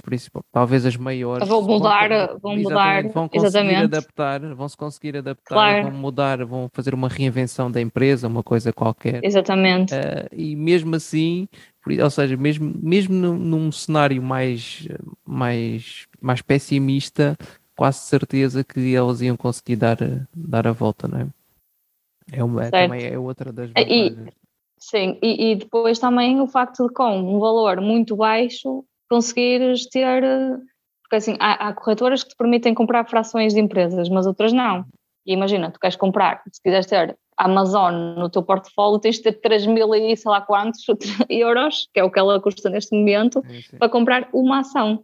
[0.52, 3.84] talvez as maiores, vão mudar, vão, vão mudar, vão conseguir exatamente.
[3.84, 5.84] adaptar, vão se conseguir adaptar, claro.
[5.84, 9.24] vão mudar, vão fazer uma reinvenção da empresa, uma coisa qualquer.
[9.24, 9.94] Exatamente.
[9.94, 11.48] Uh, e mesmo assim,
[12.02, 14.88] ou seja, mesmo, mesmo num, num cenário mais,
[15.26, 17.36] mais, mais pessimista,
[17.76, 19.98] quase certeza que elas iam conseguir dar,
[20.34, 21.28] dar a volta, não é?
[22.32, 24.18] É, uma, é também é outra das vantagens.
[24.18, 24.34] E,
[24.78, 30.24] sim, e, e, depois também o facto de com um valor muito baixo conseguires ter,
[31.04, 34.86] porque assim, há, há corretoras que te permitem comprar frações de empresas, mas outras não.
[35.26, 39.34] E imagina, tu queres comprar, se quiseres ter Amazon no teu portfólio, tens de ter
[39.34, 40.84] 3 mil e sei lá quantos
[41.30, 43.44] euros, que é o que ela custa neste momento,
[43.78, 45.04] para comprar uma ação.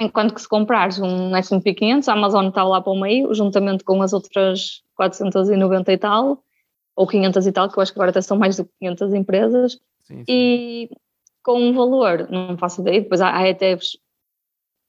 [0.00, 3.82] Enquanto que se comprares um S&P 500, a Amazon está lá para o meio, juntamente
[3.82, 6.44] com as outras 490 e tal,
[6.94, 9.80] ou 500 e tal, que eu acho que agora até são mais de 500 empresas,
[10.02, 10.24] sim, sim.
[10.28, 10.90] e
[11.42, 13.98] com um valor, não faço ideia, depois há, há ETFs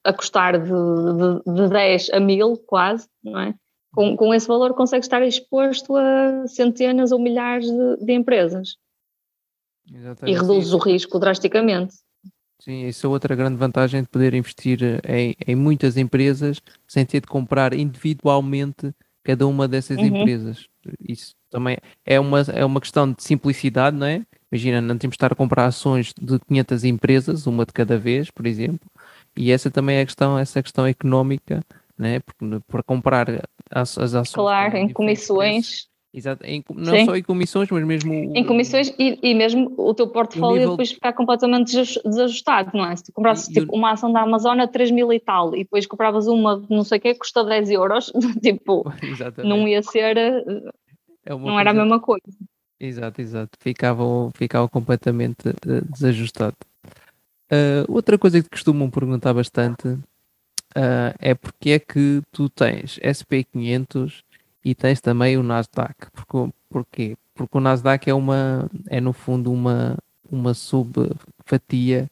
[0.04, 3.56] a custar de, de, de 10 a 1000 quase, não é?
[3.94, 8.78] Com, com esse valor consegues estar exposto a centenas ou milhares de, de empresas.
[9.92, 10.36] Exatamente.
[10.36, 11.96] E reduzes o risco drasticamente.
[12.60, 17.22] Sim, isso é outra grande vantagem de poder investir em, em muitas empresas sem ter
[17.22, 18.94] de comprar individualmente
[19.24, 20.06] cada uma dessas uhum.
[20.06, 20.68] empresas.
[21.08, 24.26] Isso também é uma, é uma questão de simplicidade, não é?
[24.52, 28.32] Imagina, não temos de estar a comprar ações de 500 empresas, uma de cada vez,
[28.32, 28.90] por exemplo,
[29.38, 31.64] e essa também é a questão, essa questão económica,
[31.98, 32.20] né?
[32.20, 33.28] Porque para comprar
[33.70, 34.34] as, as ações.
[34.34, 35.89] Claro, em comissões.
[36.12, 37.06] Exato, em, não Sim.
[37.06, 38.12] só em comissões, mas mesmo.
[38.14, 40.72] Em comissões e, e mesmo o teu portfólio nível...
[40.72, 41.72] depois ficar completamente
[42.04, 42.96] desajustado, não é?
[42.96, 45.86] Se tu comprasses tipo, uma ação da Amazon a 3 mil e tal e depois
[45.86, 49.48] compravas uma não sei o que custa 10 euros, tipo, Exatamente.
[49.48, 50.18] não ia ser.
[50.18, 50.44] Eh,
[51.26, 51.60] é não coisa...
[51.60, 52.26] era a mesma coisa.
[52.80, 53.52] Exato, exato.
[53.60, 56.58] Ficava, ficava completamente uh, desajustado.
[57.52, 64.24] Uh, outra coisa que costumam perguntar bastante uh, é porque é que tu tens SP500
[64.64, 66.12] e tens também o Nasdaq.
[66.12, 67.18] Porque, porquê?
[67.34, 69.98] Porque o Nasdaq é uma é no fundo uma
[70.32, 72.10] uma subfatia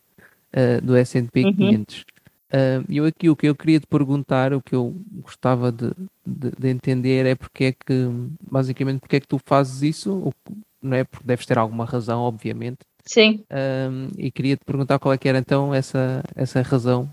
[0.53, 1.97] uh, do S&P 500.
[1.97, 2.03] Uhum.
[2.47, 5.91] Uh, eu aqui o que eu queria te perguntar, o que eu gostava de,
[6.25, 8.07] de, de, entender é porque é que,
[8.49, 10.33] basicamente, porque é que tu fazes isso,
[10.81, 11.03] não é?
[11.03, 12.79] Porque deves ter alguma razão, obviamente.
[13.03, 13.43] Sim.
[13.51, 17.09] Uh, e queria te perguntar qual é que era então essa, essa razão.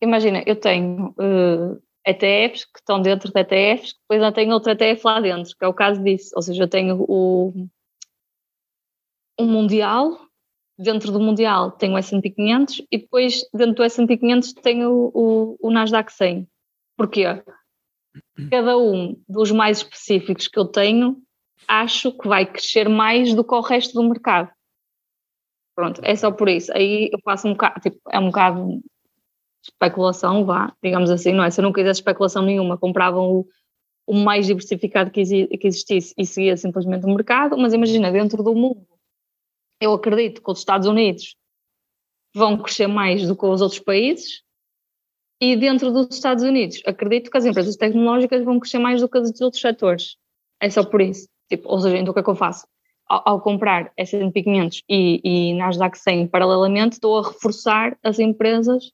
[0.00, 5.04] Imagina, eu tenho uh, ETFs que estão dentro de ETFs, depois já tenho outro ETF
[5.04, 6.30] lá dentro, que é o caso disso.
[6.36, 7.68] Ou seja, eu tenho o,
[9.38, 10.24] o Mundial,
[10.78, 15.10] dentro do Mundial tenho o S&P 500 e depois dentro do S&P 500 tenho o,
[15.14, 16.48] o, o Nasdaq 100.
[16.96, 17.24] Porquê?
[18.50, 21.22] Cada um dos mais específicos que eu tenho
[21.66, 24.50] acho que vai crescer mais do que o resto do mercado.
[25.74, 26.72] Pronto, é só por isso.
[26.72, 28.80] Aí eu faço um bocado, tipo, é um bocado
[29.64, 31.50] especulação, vá, digamos assim, não é?
[31.50, 33.46] Se eu não quisesse especulação nenhuma, compravam o,
[34.06, 38.54] o mais diversificado que, que existisse e seguia simplesmente o mercado, mas imagina, dentro do
[38.54, 38.86] mundo,
[39.80, 41.36] eu acredito que os Estados Unidos
[42.34, 44.42] vão crescer mais do que os outros países
[45.40, 49.18] e dentro dos Estados Unidos acredito que as empresas tecnológicas vão crescer mais do que
[49.18, 50.16] os outros setores.
[50.60, 51.28] É só por isso.
[51.48, 52.66] Tipo, ou seja, então o que é que eu faço?
[53.06, 58.90] Ao, ao comprar S&P 500 e, e Nasdaq 100 paralelamente, estou a reforçar as empresas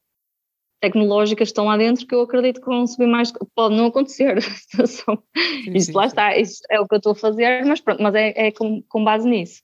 [0.81, 3.33] tecnológicas estão lá dentro que eu acredito que vão subir mais.
[3.55, 4.39] Pode não acontecer.
[5.75, 8.33] isso lá está, isso é o que eu estou a fazer, mas pronto, mas é,
[8.37, 9.63] é com, com base nisso.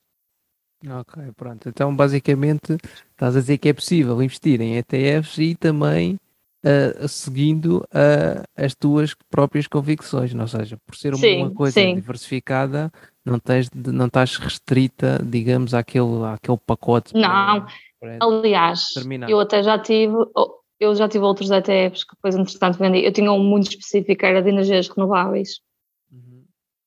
[0.86, 1.68] Ok, pronto.
[1.68, 2.76] Então, basicamente,
[3.10, 6.18] estás a dizer que é possível investir em ETFs e também
[6.64, 11.94] uh, seguindo uh, as tuas próprias convicções, ou seja, por ser sim, uma coisa sim.
[11.94, 12.92] diversificada,
[13.24, 17.14] não, tens, não estás restrita, digamos, àquele, àquele pacote.
[17.14, 17.20] Não,
[18.00, 19.30] para, para aliás, terminar.
[19.30, 20.14] eu até já tive,
[20.78, 23.04] eu já tive outros ETFs que depois, entretanto, vendi.
[23.04, 25.60] Eu tinha um muito específico, era de energias renováveis.
[26.12, 26.44] Uhum.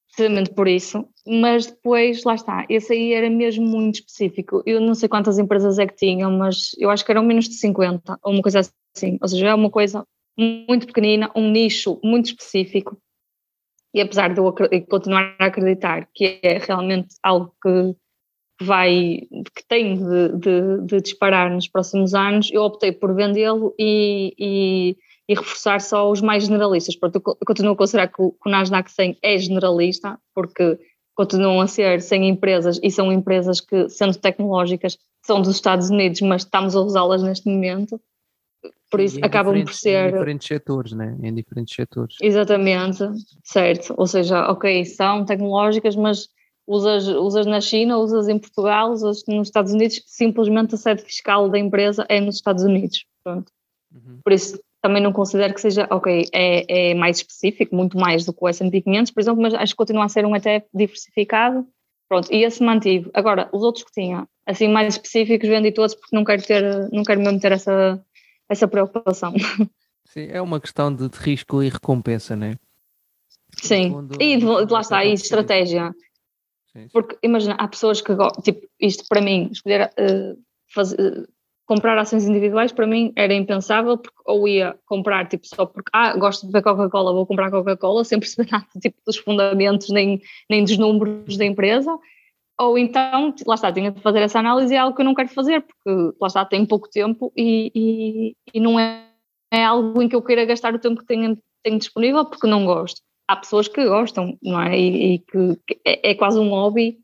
[0.08, 4.64] precisamente por isso, mas depois, lá está, esse aí era mesmo muito específico.
[4.66, 7.56] Eu não sei quantas empresas é que tinham, mas eu acho que eram menos de
[7.56, 9.18] 50, ou uma coisa assim.
[9.22, 10.06] Ou seja, é uma coisa
[10.38, 12.98] muito pequenina, um nicho muito específico.
[13.94, 14.54] E apesar de eu
[14.88, 17.96] continuar a acreditar que é realmente algo que
[18.62, 19.22] vai,
[19.56, 24.98] que tem de, de, de disparar nos próximos anos, eu optei por vendê-lo e, e,
[25.28, 26.96] e, reforçar só os mais generalistas.
[26.96, 30.78] Portanto, eu continuo a considerar que o, que o Nasdaq 100 é generalista, porque
[31.16, 36.22] continuam a ser 100 empresas e são empresas que, sendo tecnológicas, são dos Estados Unidos,
[36.22, 38.00] mas estamos a usá-las neste momento.
[38.90, 40.10] Por isso acabam por ser.
[40.10, 41.16] Em diferentes setores, né?
[41.22, 42.16] Em diferentes setores.
[42.22, 43.04] Exatamente,
[43.44, 43.94] certo.
[43.96, 46.28] Ou seja, ok, são tecnológicas, mas
[46.70, 51.50] usas, usas na China, usas em Portugal, usas nos Estados Unidos, simplesmente a sede fiscal
[51.50, 53.06] da empresa é nos Estados Unidos.
[53.24, 53.52] Pronto.
[53.92, 54.20] Uhum.
[54.24, 58.32] Por isso também não considero que seja, ok, é, é mais específico, muito mais do
[58.32, 61.68] que o S&P 500, por exemplo, mas acho que continua a ser um ETF diversificado,
[62.08, 63.10] pronto, e esse mantive.
[63.14, 67.04] Agora, os outros que tinha, assim, mais específicos, vendi todos porque não quero ter, não
[67.04, 68.00] quero mesmo ter essa,
[68.48, 69.34] essa preocupação.
[70.06, 72.56] Sim, é uma questão de, risco e recompensa, não é?
[73.62, 75.94] Sim, e lá está, e estratégia.
[76.80, 76.88] Sim.
[76.92, 78.14] Porque imagina, há pessoas que
[78.44, 81.28] tipo, isto para mim, escolher uh, uh,
[81.66, 86.18] comprar ações individuais para mim era impensável, porque ou ia comprar tipo só porque ah,
[86.18, 90.64] gosto de ver Coca-Cola, vou comprar Coca-Cola, sem perceber nada tipo, dos fundamentos nem, nem
[90.64, 91.96] dos números da empresa,
[92.60, 95.30] ou então, lá está, tinha de fazer essa análise, é algo que eu não quero
[95.30, 99.06] fazer, porque lá está, tem pouco tempo e, e, e não é,
[99.52, 102.66] é, algo em que eu queira gastar o tempo que tenho, tenho disponível, porque não
[102.66, 104.78] gosto há pessoas que gostam, não é?
[104.78, 106.98] E, e que, que é, é, quase um hobby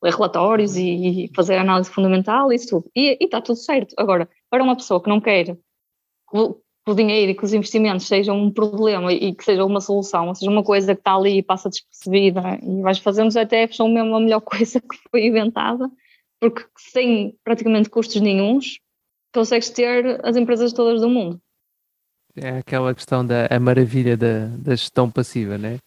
[0.00, 2.90] ler relatórios e, e fazer análise fundamental e isso tudo.
[2.94, 3.92] E está tudo certo.
[3.98, 6.38] Agora, para uma pessoa que não quer que
[6.86, 10.34] o dinheiro e que os investimentos sejam um problema e que seja uma solução, ou
[10.34, 13.88] seja, uma coisa que está ali e passa despercebida e vais fazendo os ETFs são
[13.88, 15.90] mesmo a melhor coisa que foi inventada,
[16.40, 18.78] porque sem praticamente custos nenhums
[19.34, 21.40] consegues ter as empresas todas do mundo.
[22.36, 25.78] É aquela questão da maravilha da, da gestão passiva, né?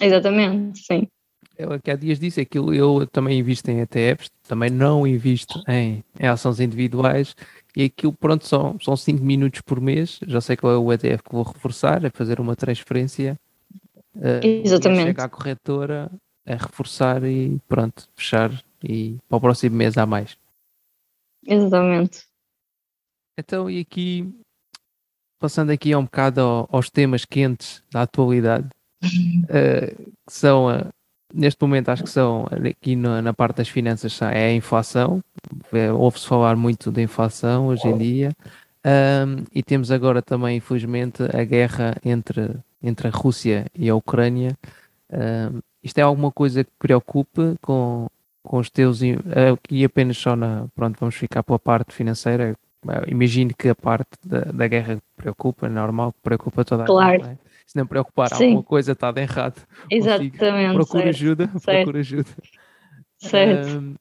[0.00, 1.08] Exatamente, sim.
[1.56, 6.04] Eu que há dias disse aquilo, eu também invisto em ETFs, também não invisto em,
[6.20, 7.34] em ações individuais
[7.74, 10.18] e aquilo, pronto, são, são 5 minutos por mês.
[10.26, 13.38] Já sei qual é o ETF que vou reforçar, é fazer uma transferência.
[14.14, 15.04] Uh, Exatamente.
[15.04, 16.10] Chega à corretora,
[16.44, 18.50] é reforçar e pronto, fechar
[18.82, 20.36] e para o próximo mês há mais.
[21.46, 22.26] Exatamente.
[23.38, 24.34] Então, e aqui
[25.38, 28.68] passando aqui um bocado aos temas quentes da atualidade,
[29.04, 30.92] uh, que são, uh,
[31.32, 35.22] neste momento, acho que são aqui na, na parte das finanças, é a inflação.
[35.72, 38.32] É, Ouve-se falar muito da inflação hoje em dia.
[38.86, 44.56] Um, e temos agora também, infelizmente, a guerra entre, entre a Rússia e a Ucrânia.
[45.12, 48.06] Um, isto é alguma coisa que preocupe com,
[48.44, 49.00] com os teus.
[49.02, 50.66] Aqui apenas só na.
[50.74, 52.56] Pronto, vamos ficar pela parte financeira
[53.06, 57.24] imagino que a parte da, da guerra preocupa, é normal preocupa toda a claro.
[57.24, 57.32] gente.
[57.32, 57.38] É?
[57.66, 58.44] Se não preocupar, Sim.
[58.44, 59.60] alguma coisa está de errado.
[59.90, 60.74] Exatamente.
[60.74, 62.30] Procura ajuda, procura ajuda.
[63.18, 63.78] Certo.
[63.78, 63.94] Um,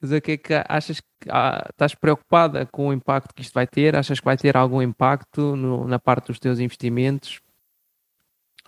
[0.00, 3.54] mas o que é que achas que ah, estás preocupada com o impacto que isto
[3.54, 3.94] vai ter?
[3.94, 7.40] Achas que vai ter algum impacto no, na parte dos teus investimentos?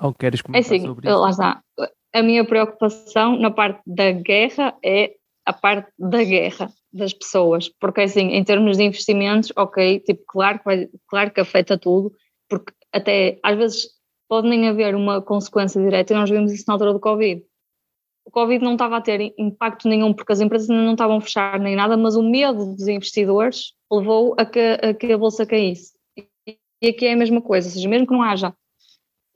[0.00, 1.18] Ou queres comentar é assim, sobre isso?
[1.18, 1.62] Lá está.
[2.12, 5.14] A minha preocupação na parte da guerra é
[5.46, 10.58] a parte da guerra das pessoas, porque assim, em termos de investimentos, ok, tipo, claro
[10.58, 12.12] que, vai, claro que afeta tudo,
[12.48, 13.88] porque até às vezes
[14.28, 17.42] pode nem haver uma consequência direta, e nós vimos isso na altura do Covid.
[18.26, 21.60] O Covid não estava a ter impacto nenhum porque as empresas não estavam a fechar
[21.60, 25.92] nem nada, mas o medo dos investidores levou a que a, que a bolsa caísse.
[26.80, 28.54] E aqui é a mesma coisa, ou seja, mesmo que não haja,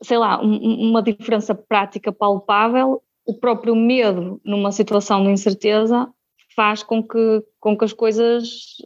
[0.02, 6.10] sei lá, um, uma diferença prática palpável, o próprio medo numa situação de incerteza
[6.56, 8.76] faz com que, com que as coisas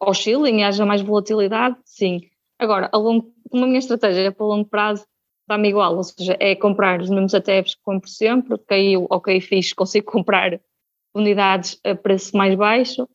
[0.00, 2.20] oscilem e haja mais volatilidade, sim.
[2.58, 5.06] Agora, a longo, minha estratégia é para longo prazo
[5.46, 9.72] dá-me igual, ou seja, é comprar os mesmos ETFs que compro sempre, caiu, ok, fiz,
[9.74, 10.60] consigo comprar
[11.14, 13.08] unidades a preço mais baixo,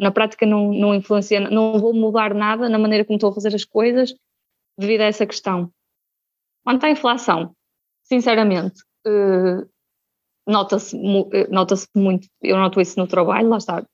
[0.00, 3.54] na prática não, não influencia, não vou mudar nada na maneira como estou a fazer
[3.54, 4.14] as coisas
[4.78, 5.70] devido a essa questão.
[6.64, 7.54] Quanto à inflação,
[8.04, 9.68] sinceramente, uh,
[10.46, 10.96] nota-se
[11.32, 13.84] eh, nota muito, eu noto isso no trabalho, lá está,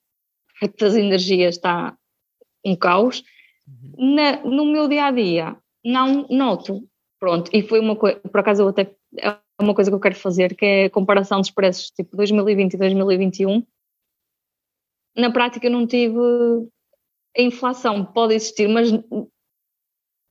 [0.79, 1.97] das energias está
[2.65, 3.25] um caos.
[3.67, 4.15] Uhum.
[4.15, 6.87] Na, no meu dia a dia, não noto.
[7.19, 10.17] Pronto, e foi uma coisa, por acaso eu até, é uma coisa que eu quero
[10.17, 13.65] fazer, que é a comparação dos preços tipo 2020 e 2021.
[15.17, 16.19] Na prática não tive
[17.37, 18.91] a inflação, pode existir, mas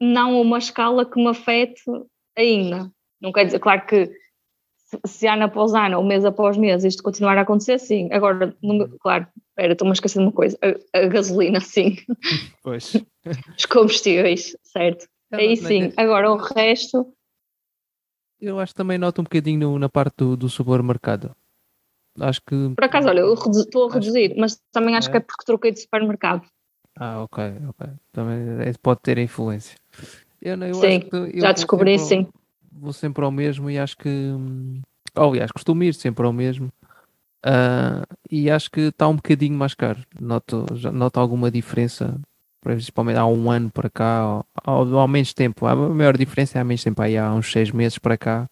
[0.01, 1.81] não a uma escala que me afete
[2.37, 2.91] ainda.
[3.21, 4.11] Não quer dizer, claro que
[5.05, 8.09] se ano após ano, ou mês após mês, isto continuar a acontecer, sim.
[8.11, 11.97] Agora, no, claro, espera, estou-me a esquecer de uma coisa, a, a gasolina, sim.
[12.63, 12.95] Pois.
[13.57, 15.07] Os combustíveis, certo.
[15.31, 15.93] Aí sim.
[15.95, 17.13] Agora, o resto...
[18.39, 21.33] Eu acho que também noto um bocadinho na parte do, do supermercado.
[22.19, 22.69] Acho que...
[22.75, 25.11] Por acaso, olha, eu estou a reduzir, mas também acho é.
[25.11, 26.45] que é porque troquei de supermercado.
[26.97, 27.87] Ah, ok, ok.
[28.11, 29.77] Também é, pode ter influência.
[30.41, 32.27] Eu, eu sim, já descobri, sim
[32.71, 34.09] vou sempre ao mesmo e acho que.
[34.09, 34.81] Hum,
[35.15, 36.71] aliás, costumo ir sempre ao mesmo.
[37.45, 39.99] Uh, e acho que está um bocadinho mais caro.
[40.19, 42.19] Noto, já, noto alguma diferença,
[42.61, 45.65] principalmente há um ano para cá, ou, há menos tempo.
[45.65, 48.47] A maior diferença é há menos tempo, aí há uns seis meses para cá,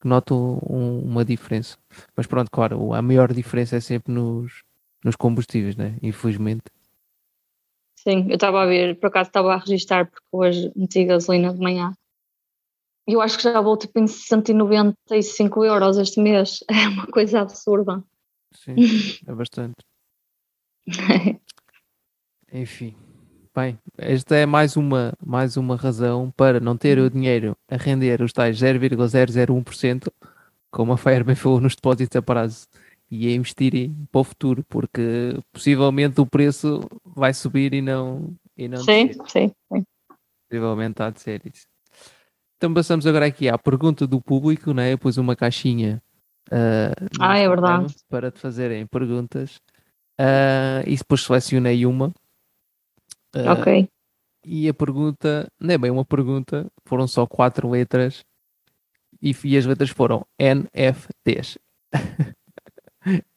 [0.00, 0.34] que noto
[0.68, 1.78] um, uma diferença.
[2.16, 4.62] Mas pronto, claro, a maior diferença é sempre nos,
[5.04, 5.96] nos combustíveis, né?
[6.02, 6.64] infelizmente.
[7.96, 11.60] Sim, eu estava a ver, por acaso estava a registrar, porque hoje meti gasolina de
[11.60, 11.92] manhã
[13.06, 16.60] eu acho que já vou tipo em 195 euros este mês.
[16.70, 18.02] É uma coisa absurda.
[18.54, 18.74] Sim,
[19.26, 19.76] é bastante.
[22.52, 22.96] Enfim.
[23.54, 28.22] Bem, esta é mais uma, mais uma razão para não ter o dinheiro a render
[28.22, 30.08] os tais 0,001%,
[30.70, 32.68] como a Fire bem falou nos depósitos a prazo,
[33.10, 38.68] e a investirem para o futuro, porque possivelmente o preço vai subir e não, e
[38.68, 39.12] não sim.
[39.26, 39.84] Sim, sim.
[40.48, 41.66] Possivelmente há de ser isso.
[42.60, 44.92] Então passamos agora aqui à pergunta do público, né?
[44.92, 46.02] Eu pus uma caixinha
[46.52, 47.94] uh, ah, é verdade.
[48.06, 49.56] para te fazerem perguntas
[50.20, 52.08] uh, e depois selecionei uma.
[53.34, 53.88] Uh, ok.
[54.44, 58.26] E a pergunta, não é bem uma pergunta, foram só quatro letras
[59.22, 61.56] e, e as letras foram NFTs.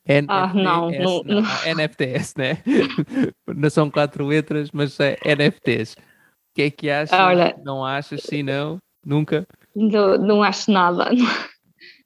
[0.06, 1.42] NFTs, ah, não, não, não.
[1.42, 2.62] NFTs, né?
[3.48, 5.94] não são quatro letras, mas é NFTs.
[5.94, 7.18] O que é que achas?
[7.18, 8.22] Olha, não achas?
[8.24, 9.48] Se não, Nunca?
[9.76, 11.10] Não, não acho nada.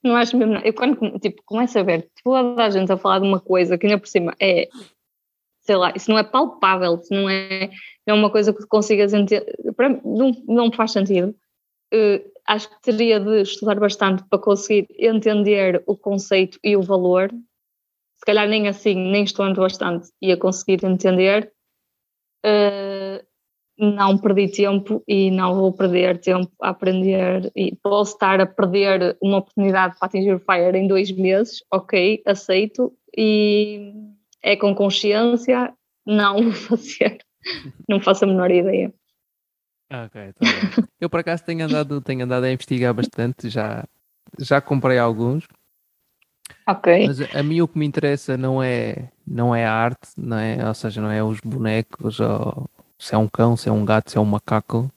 [0.03, 0.67] Não, acho mesmo nada.
[0.67, 3.87] Eu quando tipo, começo a ver toda a gente a falar de uma coisa que
[3.87, 4.69] ainda por cima é,
[5.61, 7.69] sei lá, isso não é palpável, isso não é,
[8.05, 9.45] é uma coisa que consigas entender.
[9.75, 11.35] Para mim, não, não faz sentido.
[11.93, 17.29] Uh, acho que teria de estudar bastante para conseguir entender o conceito e o valor.
[18.15, 21.51] Se calhar nem assim, nem estudando bastante, ia conseguir entender.
[22.45, 22.96] Uh,
[23.77, 29.15] não perdi tempo e não vou perder tempo a aprender e posso estar a perder
[29.21, 33.93] uma oportunidade para atingir o FIRE em dois meses, ok, aceito e
[34.41, 35.73] é com consciência,
[36.05, 37.19] não vou fazer,
[37.87, 38.91] não faço a menor ideia.
[39.91, 43.85] Ok, tá Eu por acaso tenho andado, tenho andado a investigar bastante, já,
[44.39, 45.47] já comprei alguns.
[46.67, 47.07] Ok.
[47.07, 50.67] Mas a mim o que me interessa não é, não é a arte, não é,
[50.67, 54.11] ou seja, não é os bonecos ou, se é um cão, se é um gato,
[54.11, 54.91] se é um macaco.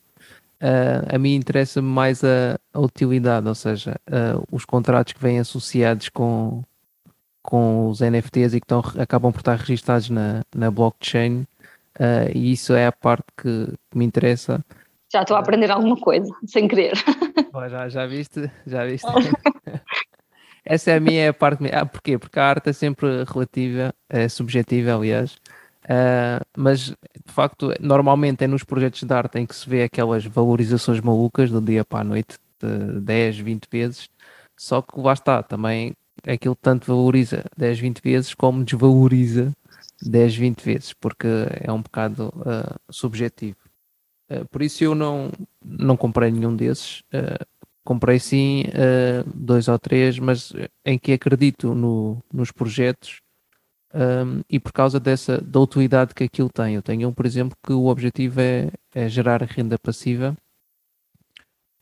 [0.62, 5.38] Uh, a mim interessa-me mais a, a, utilidade, ou seja, uh, os contratos que vêm
[5.38, 6.62] associados com,
[7.42, 11.46] com os NFTs e que estão, acabam por estar registados na, na blockchain,
[11.98, 14.62] uh, e isso é a parte que, que me interessa.
[15.10, 16.92] Já estou a aprender alguma coisa, sem querer.
[17.70, 18.50] já, já viste?
[18.66, 19.08] Já viste?
[20.64, 21.64] Essa é a minha parte.
[21.72, 22.18] Ah, porquê?
[22.18, 25.36] Porque a arte é sempre relativa, é subjetiva, aliás.
[25.84, 30.24] Uh, mas de facto, normalmente é nos projetos de arte em que se vê aquelas
[30.24, 34.08] valorizações malucas do dia para a noite, de 10, 20 vezes.
[34.56, 35.94] Só que lá está, também
[36.26, 39.52] aquilo tanto valoriza 10, 20 vezes como desvaloriza
[40.02, 41.26] 10, 20 vezes, porque
[41.60, 43.56] é um bocado uh, subjetivo.
[44.30, 45.30] Uh, por isso eu não,
[45.64, 47.02] não comprei nenhum desses.
[47.82, 48.64] comprei sim
[49.34, 50.52] dois ou três, mas
[50.84, 53.22] em que acredito no, nos projetos
[53.94, 56.74] um, e por causa dessa da utilidade que aquilo tem.
[56.74, 60.36] Eu tenho um, por exemplo, que o objetivo é, é gerar renda passiva.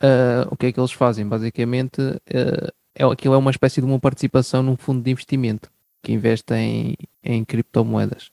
[0.02, 1.26] Uh, o que é que eles fazem?
[1.26, 5.70] Basicamente, uh, é, aquilo é uma espécie de uma participação num fundo de investimento
[6.02, 8.30] que investe em, em criptomoedas.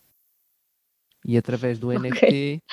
[1.26, 1.99] E através do okay.
[1.99, 2.63] NFT,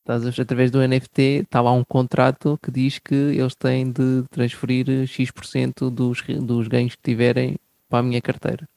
[0.00, 5.06] estás através do NFT, está lá um contrato que diz que eles têm de transferir
[5.06, 7.56] X% dos, dos ganhos que tiverem
[7.88, 8.68] para a minha carteira.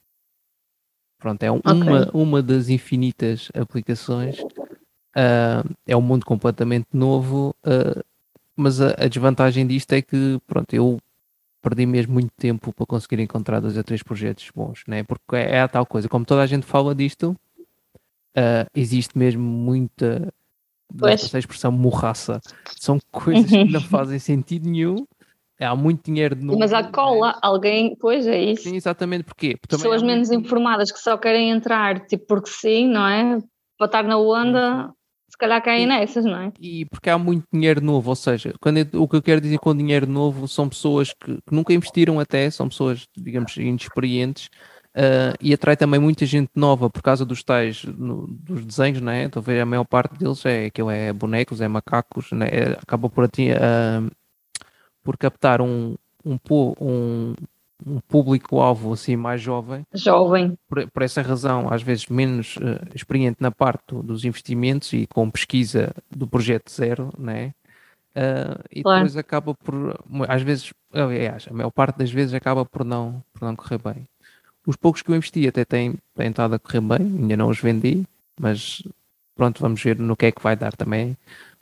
[1.20, 1.72] Pronto, é okay.
[1.72, 4.40] uma, uma das infinitas aplicações.
[4.40, 8.04] Uh, é um mundo completamente novo, uh,
[8.56, 11.00] mas a, a, desvantagem disto é que, pronto, eu
[11.62, 15.04] perdi mesmo muito tempo para conseguir encontrar dois a três projetos bons, né?
[15.04, 17.36] porque é, é a tal coisa, como toda a gente fala disto,
[18.38, 20.34] uh, existe mesmo muita,
[21.06, 22.42] essa expressão morraça,
[22.78, 25.08] são coisas que não fazem sentido nenhum
[25.60, 27.40] há muito dinheiro no Mas há cola, né?
[27.42, 28.64] alguém, pois é isso.
[28.64, 30.46] Sim, exatamente, porque pessoas menos muito...
[30.46, 33.38] informadas que só querem entrar, tipo, porque sim, não é?
[33.78, 34.94] Para estar na onda, sim.
[35.30, 36.52] se calhar caem nessas, não é?
[36.60, 39.60] E porque há muito dinheiro novo, ou seja, quando eu, o que eu quero dizer
[39.60, 44.50] com dinheiro novo são pessoas que, que nunca investiram até, são pessoas, digamos, inexperientes
[44.96, 49.12] uh, e atrai também muita gente nova por causa dos tais, no, dos desenhos, não
[49.12, 49.24] é?
[49.24, 52.48] Então, a maior parte deles é aquilo é bonecos, é macacos, né?
[52.52, 53.30] é, acaba por, uh,
[55.06, 55.96] por captar um,
[56.26, 56.38] um,
[56.82, 57.36] um,
[57.86, 59.86] um público-alvo assim mais jovem.
[59.94, 60.58] Jovem.
[60.68, 65.30] Por, por, essa razão, às vezes menos uh, experiente na parte dos investimentos e com
[65.30, 67.54] pesquisa do projeto zero, né?
[68.16, 69.00] Uh, e claro.
[69.00, 73.46] depois acaba por, às vezes, aliás, a maior parte das vezes acaba por não, por
[73.46, 74.08] não correr bem.
[74.66, 77.60] Os poucos que eu investi até têm, têm estado a correr bem, ainda não os
[77.60, 78.04] vendi,
[78.40, 78.82] mas
[79.36, 81.16] pronto, vamos ver no que é que vai dar também.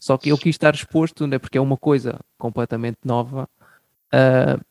[0.04, 3.48] Só que eu quis estar exposto, né, porque é uma coisa completamente nova.
[4.14, 4.62] Uh,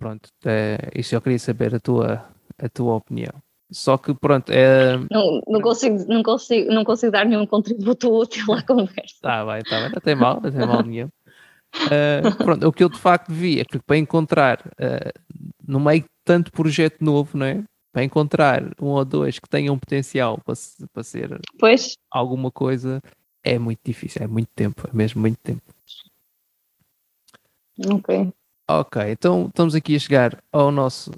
[0.00, 2.24] Pronto, é, isso eu queria saber a tua,
[2.58, 3.34] a tua opinião.
[3.70, 4.96] Só que pronto, é...
[5.10, 9.16] não, não, consigo, não, consigo, não consigo dar nenhum contributo útil à conversa.
[9.20, 11.06] Tá bem, tá bem, não tem mal, não tem mal nenhum.
[11.06, 16.00] Uh, pronto, o que eu de facto vi é que para encontrar uh, no meio
[16.00, 17.62] de tanto projeto novo, não é?
[17.92, 20.54] Para encontrar um ou dois que tenham potencial para,
[20.92, 21.96] para ser pois.
[22.10, 23.02] alguma coisa
[23.42, 25.62] é muito difícil, é muito tempo, é mesmo muito tempo.
[27.86, 28.32] Ok.
[28.68, 31.10] Ok, então estamos aqui a chegar ao nosso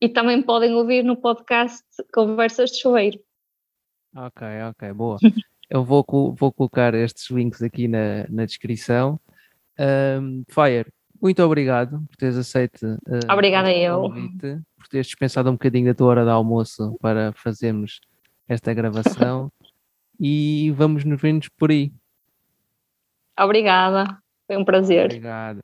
[0.00, 1.82] e também podem ouvir no podcast
[2.12, 3.18] Conversas de Chuveiro.
[4.14, 5.18] Ok, ok, boa.
[5.68, 6.04] Eu vou,
[6.38, 9.18] vou colocar estes links aqui na, na descrição.
[9.78, 14.02] Um, Fire, muito obrigado por teres aceito uh, Obrigada eu.
[14.02, 18.00] Convite, por teres dispensado um bocadinho da tua hora de almoço para fazermos
[18.48, 19.50] esta gravação.
[20.20, 21.92] e vamos nos ver por aí.
[23.38, 25.06] Obrigada, foi um prazer.
[25.06, 25.60] Obrigado.